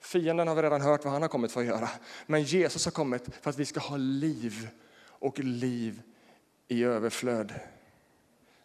Fienden 0.08 0.48
har 0.48 0.54
vi 0.54 0.62
redan 0.62 0.80
hört 0.80 1.04
vad 1.04 1.12
han 1.12 1.22
har 1.22 1.28
kommit 1.28 1.52
för 1.52 1.60
att 1.60 1.66
göra. 1.66 1.88
Men 2.26 2.42
Jesus 2.42 2.84
har 2.84 2.92
kommit 2.92 3.28
för 3.40 3.50
att 3.50 3.58
vi 3.58 3.64
ska 3.64 3.80
ha 3.80 3.96
liv 3.96 4.68
och 5.00 5.38
liv 5.38 6.02
i 6.68 6.84
överflöd. 6.84 7.54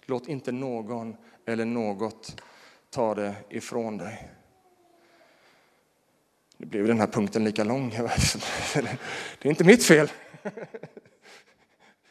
Låt 0.01 0.27
inte 0.27 0.51
någon 0.51 1.17
eller 1.45 1.65
något 1.65 2.41
ta 2.89 3.15
det 3.15 3.35
ifrån 3.49 3.97
dig. 3.97 4.31
Nu 6.57 6.65
blev 6.65 6.87
den 6.87 6.99
här 6.99 7.07
punkten 7.07 7.43
lika 7.43 7.63
lång. 7.63 7.89
Det 9.39 9.47
är 9.47 9.49
inte 9.49 9.63
mitt 9.63 9.85
fel. 9.85 10.11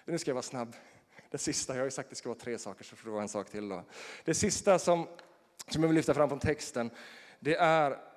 Nu 0.05 0.19
ska 0.19 0.31
jag 0.31 0.35
vara 0.35 0.43
snabb. 0.43 0.77
Det 1.31 1.39
sista, 1.39 1.73
jag 1.73 1.81
har 1.81 1.85
ju 1.85 1.91
sagt 1.91 2.07
att 2.07 2.11
det 2.11 2.17
ska 2.17 2.29
vara 2.29 2.39
tre 2.39 2.59
saker, 2.59 2.85
så 2.85 2.97
får 2.97 3.05
det 3.05 3.13
vara 3.13 3.23
en 3.23 3.29
sak 3.29 3.51
till. 3.51 3.69
Då. 3.69 3.85
Det 4.25 4.35
sista 4.35 4.79
som, 4.79 5.07
som 5.69 5.83
jag 5.83 5.89
vill 5.89 5.97
lyfta 5.97 6.15
fram 6.15 6.29
från 6.29 6.41
texten, 6.41 6.91
det 7.41 7.55
är 7.55 8.12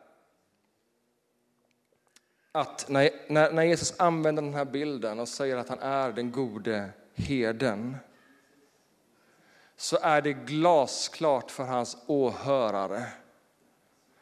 att 2.56 2.90
när, 2.90 3.10
när, 3.28 3.52
när 3.52 3.64
Jesus 3.64 4.00
använder 4.00 4.44
den 4.44 4.54
här 4.54 4.66
bilden 4.66 5.20
och 5.20 5.28
säger 5.28 5.58
att 5.58 5.70
han 5.70 5.80
är 5.80 6.12
den 6.12 6.32
gode 6.32 6.90
heden 7.14 7.98
så 9.76 9.98
är 10.02 10.22
det 10.22 10.34
glasklart 10.34 11.52
för 11.52 11.64
hans 11.64 11.98
åhörare 12.08 13.06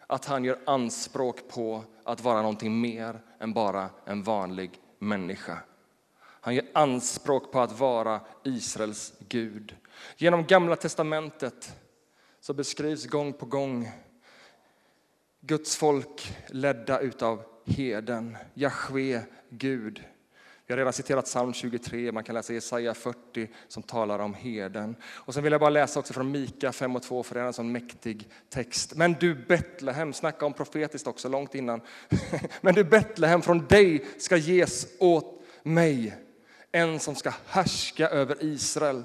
att 0.07 0.25
han 0.25 0.43
gör 0.43 0.59
anspråk 0.65 1.49
på 1.49 1.83
att 2.03 2.21
vara 2.21 2.41
någonting 2.41 2.81
mer 2.81 3.21
än 3.39 3.53
bara 3.53 3.89
en 4.05 4.23
vanlig 4.23 4.81
människa. 4.99 5.57
Han 6.19 6.55
gör 6.55 6.65
anspråk 6.73 7.51
på 7.51 7.59
att 7.59 7.79
vara 7.79 8.21
Israels 8.43 9.13
Gud. 9.19 9.75
Genom 10.17 10.45
Gamla 10.45 10.75
testamentet 10.75 11.75
så 12.39 12.53
beskrivs 12.53 13.05
gång 13.05 13.33
på 13.33 13.45
gång 13.45 13.91
Guds 15.39 15.75
folk 15.75 16.37
ledda 16.47 16.99
utav 16.99 17.52
heden, 17.65 18.37
Jahve, 18.53 19.21
Gud. 19.49 20.03
Vi 20.67 20.73
har 20.73 20.77
redan 20.77 20.93
citerat 20.93 21.25
psalm 21.25 21.53
23, 21.53 22.11
man 22.11 22.23
kan 22.23 22.35
läsa 22.35 22.53
Jesaja 22.53 22.93
40 22.93 23.49
som 23.67 23.83
talar 23.83 24.19
om 24.19 24.33
heden. 24.33 24.95
Och 25.05 25.33
sen 25.33 25.43
vill 25.43 25.51
jag 25.51 25.61
bara 25.61 25.69
läsa 25.69 25.99
också 25.99 26.13
från 26.13 26.31
Mika 26.31 26.71
5 26.71 26.95
och 26.95 27.03
2 27.03 27.23
för 27.23 27.35
det 27.35 27.41
är 27.41 27.45
en 27.45 27.53
sån 27.53 27.71
mäktig 27.71 28.29
text. 28.49 28.95
Men 28.95 29.13
du 29.13 29.35
Betlehem, 29.35 30.13
snacka 30.13 30.45
om 30.45 30.53
profetiskt 30.53 31.07
också 31.07 31.29
långt 31.29 31.55
innan. 31.55 31.81
Men 32.61 32.75
du 32.75 32.83
Betlehem, 32.83 33.41
från 33.41 33.65
dig 33.67 34.05
ska 34.17 34.37
ges 34.37 34.87
åt 34.99 35.43
mig 35.63 36.15
en 36.71 36.99
som 36.99 37.15
ska 37.15 37.33
härska 37.47 38.09
över 38.09 38.37
Israel. 38.39 39.03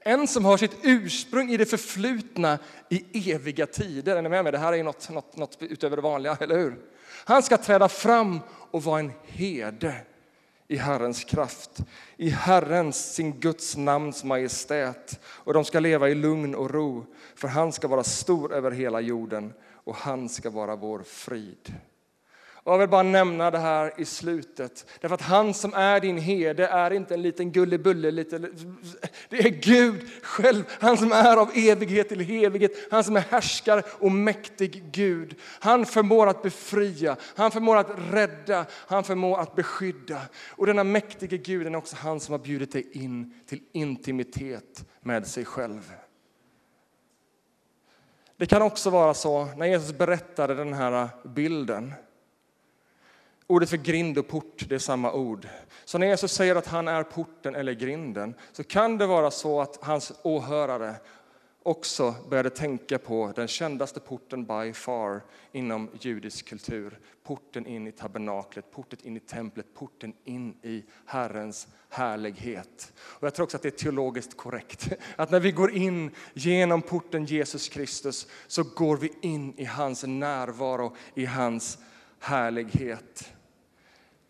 En 0.00 0.28
som 0.28 0.44
har 0.44 0.56
sitt 0.56 0.76
ursprung 0.82 1.50
i 1.50 1.56
det 1.56 1.66
förflutna 1.66 2.58
i 2.88 3.32
eviga 3.32 3.66
tider. 3.66 4.16
Är 4.16 4.22
ni 4.22 4.28
med 4.28 4.44
mig? 4.44 4.52
Det 4.52 4.58
här 4.58 4.72
är 4.72 4.82
något, 4.82 5.10
något, 5.10 5.36
något 5.36 5.56
utöver 5.60 5.96
det 5.96 6.02
vanliga, 6.02 6.36
eller 6.40 6.58
hur? 6.58 6.76
Han 7.24 7.42
ska 7.42 7.56
träda 7.56 7.88
fram 7.88 8.40
och 8.70 8.82
vara 8.82 9.00
en 9.00 9.12
herde 9.22 9.94
i 10.68 10.76
Herrens 10.76 11.24
kraft, 11.24 11.70
i 12.16 12.30
Herrens, 12.30 13.14
sin 13.14 13.40
Guds 13.40 13.76
namns 13.76 14.24
majestät. 14.24 15.20
Och 15.24 15.54
de 15.54 15.64
ska 15.64 15.80
leva 15.80 16.08
i 16.08 16.14
lugn 16.14 16.54
och 16.54 16.70
ro, 16.70 17.06
för 17.34 17.48
han 17.48 17.72
ska 17.72 17.88
vara 17.88 18.04
stor 18.04 18.52
över 18.52 18.70
hela 18.70 19.00
jorden 19.00 19.52
och 19.84 19.96
han 19.96 20.28
ska 20.28 20.50
vara 20.50 20.76
vår 20.76 21.02
frid. 21.02 21.74
Och 22.64 22.72
jag 22.72 22.78
vill 22.78 22.88
bara 22.88 23.02
nämna 23.02 23.50
det 23.50 23.58
här 23.58 23.92
i 23.96 24.04
slutet, 24.04 24.86
därför 25.00 25.14
att 25.14 25.22
han 25.22 25.54
som 25.54 25.74
är 25.74 26.00
din 26.00 26.18
herde 26.18 26.66
är 26.66 26.90
inte 26.90 27.14
en 27.14 27.22
liten 27.22 27.52
gullebulle, 27.52 28.10
lite, 28.10 28.38
det 29.28 29.38
är 29.38 29.48
Gud 29.48 30.10
själv, 30.22 30.64
han 30.80 30.96
som 30.96 31.12
är 31.12 31.36
av 31.36 31.50
evighet 31.54 32.08
till 32.08 32.44
evighet, 32.44 32.72
han 32.90 33.04
som 33.04 33.16
är 33.16 33.20
härskare 33.20 33.82
och 33.98 34.12
mäktig 34.12 34.84
Gud. 34.92 35.34
Han 35.60 35.86
förmår 35.86 36.26
att 36.26 36.42
befria, 36.42 37.16
han 37.36 37.50
förmår 37.50 37.76
att 37.76 37.90
rädda, 38.10 38.66
han 38.70 39.04
förmår 39.04 39.40
att 39.40 39.56
beskydda. 39.56 40.20
Och 40.50 40.66
denna 40.66 40.84
mäktige 40.84 41.36
Gud 41.38 41.66
är 41.66 41.76
också 41.76 41.96
han 41.96 42.20
som 42.20 42.32
har 42.32 42.38
bjudit 42.38 42.72
dig 42.72 42.88
in 42.92 43.40
till 43.46 43.60
intimitet 43.72 44.84
med 45.00 45.26
sig 45.26 45.44
själv. 45.44 45.92
Det 48.36 48.46
kan 48.46 48.62
också 48.62 48.90
vara 48.90 49.14
så, 49.14 49.48
när 49.56 49.66
Jesus 49.66 49.98
berättade 49.98 50.54
den 50.54 50.72
här 50.72 51.08
bilden, 51.24 51.94
Ordet 53.52 53.70
för 53.70 53.76
grind 53.76 54.18
och 54.18 54.28
port, 54.28 54.64
det 54.68 54.74
är 54.74 54.78
samma 54.78 55.12
ord. 55.12 55.48
Så 55.84 55.98
när 55.98 56.06
Jesus 56.06 56.32
säger 56.32 56.56
att 56.56 56.66
han 56.66 56.88
är 56.88 57.02
porten 57.02 57.54
eller 57.54 57.72
grinden, 57.72 58.34
så 58.52 58.64
kan 58.64 58.98
det 58.98 59.06
vara 59.06 59.30
så 59.30 59.60
att 59.60 59.78
hans 59.82 60.12
åhörare 60.22 60.94
också 61.62 62.14
började 62.30 62.50
tänka 62.50 62.98
på 62.98 63.32
den 63.36 63.48
kändaste 63.48 64.00
porten 64.00 64.44
by 64.44 64.72
far 64.72 65.22
inom 65.52 65.90
judisk 66.00 66.48
kultur. 66.48 66.98
Porten 67.24 67.66
in 67.66 67.86
i 67.86 67.92
tabernaklet, 67.92 68.70
porten 68.70 68.98
in 69.02 69.16
i 69.16 69.20
templet, 69.20 69.74
porten 69.74 70.14
in 70.24 70.54
i 70.62 70.84
Herrens 71.06 71.68
härlighet. 71.88 72.92
Och 72.98 73.26
jag 73.26 73.34
tror 73.34 73.44
också 73.44 73.56
att 73.56 73.62
det 73.62 73.68
är 73.68 73.84
teologiskt 73.84 74.36
korrekt. 74.36 74.88
Att 75.16 75.30
när 75.30 75.40
vi 75.40 75.52
går 75.52 75.70
in 75.76 76.10
genom 76.34 76.82
porten 76.82 77.24
Jesus 77.24 77.68
Kristus 77.68 78.26
så 78.46 78.62
går 78.62 78.96
vi 78.96 79.12
in 79.20 79.54
i 79.56 79.64
hans 79.64 80.04
närvaro, 80.04 80.96
i 81.14 81.24
hans 81.24 81.78
härlighet. 82.18 83.32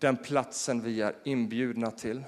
Den 0.03 0.16
platsen 0.16 0.80
vi 0.80 1.03
är 1.03 1.14
inbjudna 1.24 1.90
till. 1.90 2.24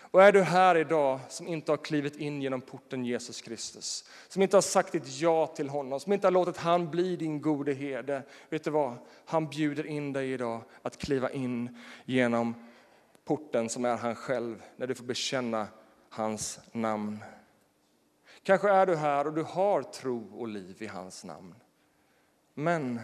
Och 0.00 0.22
är 0.22 0.32
du 0.32 0.42
här 0.42 0.76
idag 0.76 1.20
som 1.28 1.48
inte 1.48 1.72
har 1.72 1.76
klivit 1.76 2.16
in 2.16 2.42
genom 2.42 2.60
porten 2.60 3.04
Jesus 3.04 3.40
Kristus, 3.40 4.04
som 4.28 4.42
inte 4.42 4.56
har 4.56 4.62
sagt 4.62 4.92
ditt 4.92 5.20
ja 5.20 5.46
till 5.46 5.68
honom, 5.68 6.00
som 6.00 6.12
inte 6.12 6.26
har 6.26 6.32
låtit 6.32 6.56
han 6.56 6.90
bli 6.90 7.16
din 7.16 7.40
gode 7.40 7.72
herde. 7.72 8.22
Vet 8.48 8.64
du 8.64 8.70
vad? 8.70 8.96
Han 9.24 9.48
bjuder 9.48 9.86
in 9.86 10.12
dig 10.12 10.32
idag 10.32 10.62
att 10.82 10.96
kliva 10.96 11.30
in 11.30 11.78
genom 12.04 12.54
porten 13.24 13.68
som 13.68 13.84
är 13.84 13.96
han 13.96 14.14
själv, 14.14 14.62
när 14.76 14.86
du 14.86 14.94
får 14.94 15.04
bekänna 15.04 15.66
hans 16.08 16.60
namn. 16.72 17.18
Kanske 18.42 18.70
är 18.70 18.86
du 18.86 18.96
här 18.96 19.26
och 19.26 19.34
du 19.34 19.42
har 19.42 19.82
tro 19.82 20.38
och 20.38 20.48
liv 20.48 20.76
i 20.82 20.86
hans 20.86 21.24
namn. 21.24 21.54
Men 22.54 23.00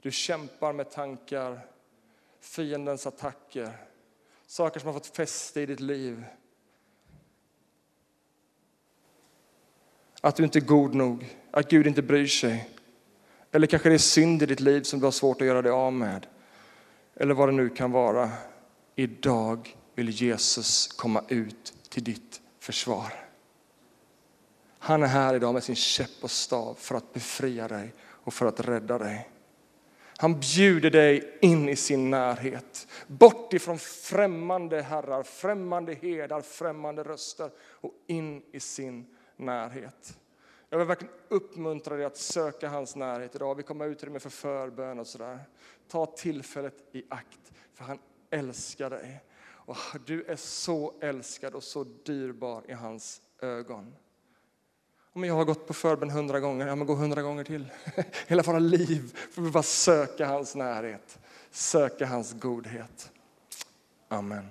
du 0.00 0.10
kämpar 0.10 0.72
med 0.72 0.90
tankar, 0.90 1.75
fiendens 2.46 3.06
attacker, 3.06 3.72
saker 4.46 4.80
som 4.80 4.86
har 4.86 4.94
fått 4.94 5.16
fäste 5.16 5.60
i 5.60 5.66
ditt 5.66 5.80
liv. 5.80 6.24
Att 10.20 10.36
du 10.36 10.44
inte 10.44 10.58
är 10.58 10.60
god 10.60 10.94
nog, 10.94 11.38
att 11.50 11.70
Gud 11.70 11.86
inte 11.86 12.02
bryr 12.02 12.26
sig. 12.26 12.70
Eller 13.52 13.66
kanske 13.66 13.88
det 13.88 13.94
är 13.94 13.98
synd 13.98 14.42
i 14.42 14.46
ditt 14.46 14.60
liv 14.60 14.82
som 14.82 15.00
du 15.00 15.06
har 15.06 15.10
svårt 15.12 15.40
att 15.40 15.46
göra 15.46 15.62
dig 15.62 15.72
av 15.72 15.92
med. 15.92 16.26
Eller 17.14 17.34
vad 17.34 17.48
det 17.48 17.52
nu 17.52 17.68
kan 17.68 17.92
vara. 17.92 18.30
Idag 18.94 19.76
vill 19.94 20.10
Jesus 20.10 20.86
komma 20.86 21.24
ut 21.28 21.74
till 21.88 22.04
ditt 22.04 22.40
försvar. 22.58 23.12
Han 24.78 25.02
är 25.02 25.06
här 25.06 25.34
idag 25.34 25.54
med 25.54 25.64
sin 25.64 25.76
käpp 25.76 26.10
och 26.22 26.30
stav 26.30 26.74
för 26.74 26.94
att 26.94 27.12
befria 27.12 27.68
dig 27.68 27.92
och 28.00 28.34
för 28.34 28.46
att 28.46 28.60
rädda 28.60 28.98
dig. 28.98 29.28
Han 30.18 30.40
bjuder 30.40 30.90
dig 30.90 31.38
in 31.42 31.68
i 31.68 31.76
sin 31.76 32.10
närhet, 32.10 32.88
bort 33.06 33.52
ifrån 33.52 33.78
främmande 33.78 34.82
herrar, 34.82 35.22
främmande 35.22 35.94
herdar, 35.94 36.40
främmande 36.40 37.02
röster 37.02 37.50
och 37.60 37.92
in 38.06 38.42
i 38.52 38.60
sin 38.60 39.16
närhet. 39.36 40.18
Jag 40.68 40.78
vill 40.78 40.86
verkligen 40.86 41.14
uppmuntra 41.28 41.96
dig 41.96 42.04
att 42.04 42.16
söka 42.16 42.68
hans 42.68 42.96
närhet 42.96 43.34
idag. 43.34 43.54
Vi 43.54 43.62
kommer 43.62 43.84
ha 43.84 43.92
utrymme 43.92 44.20
för 44.20 44.30
förbön 44.30 44.98
och 44.98 45.06
sådär. 45.06 45.40
Ta 45.88 46.06
tillfället 46.06 46.74
i 46.92 47.04
akt, 47.08 47.52
för 47.74 47.84
han 47.84 47.98
älskar 48.30 48.90
dig. 48.90 49.22
Och 49.42 49.76
du 50.06 50.24
är 50.24 50.36
så 50.36 50.94
älskad 51.00 51.54
och 51.54 51.62
så 51.62 51.84
dyrbar 51.84 52.62
i 52.68 52.72
hans 52.72 53.22
ögon. 53.40 53.94
Om 55.16 55.24
jag 55.24 55.34
har 55.34 55.44
gått 55.44 55.66
på 55.66 55.74
förbön 55.74 56.10
hundra 56.10 56.40
gånger, 56.40 56.66
ja 56.66 56.74
men 56.74 56.86
gå 56.86 56.94
hundra 56.94 57.22
gånger 57.22 57.44
till. 57.44 57.66
Hela 58.26 58.42
våra 58.42 58.58
liv 58.58 59.18
får 59.32 59.42
vi 59.42 59.50
bara 59.50 59.62
söka 59.62 60.26
hans 60.26 60.54
närhet, 60.54 61.18
söka 61.50 62.06
hans 62.06 62.32
godhet. 62.32 63.10
Amen. 64.08 64.48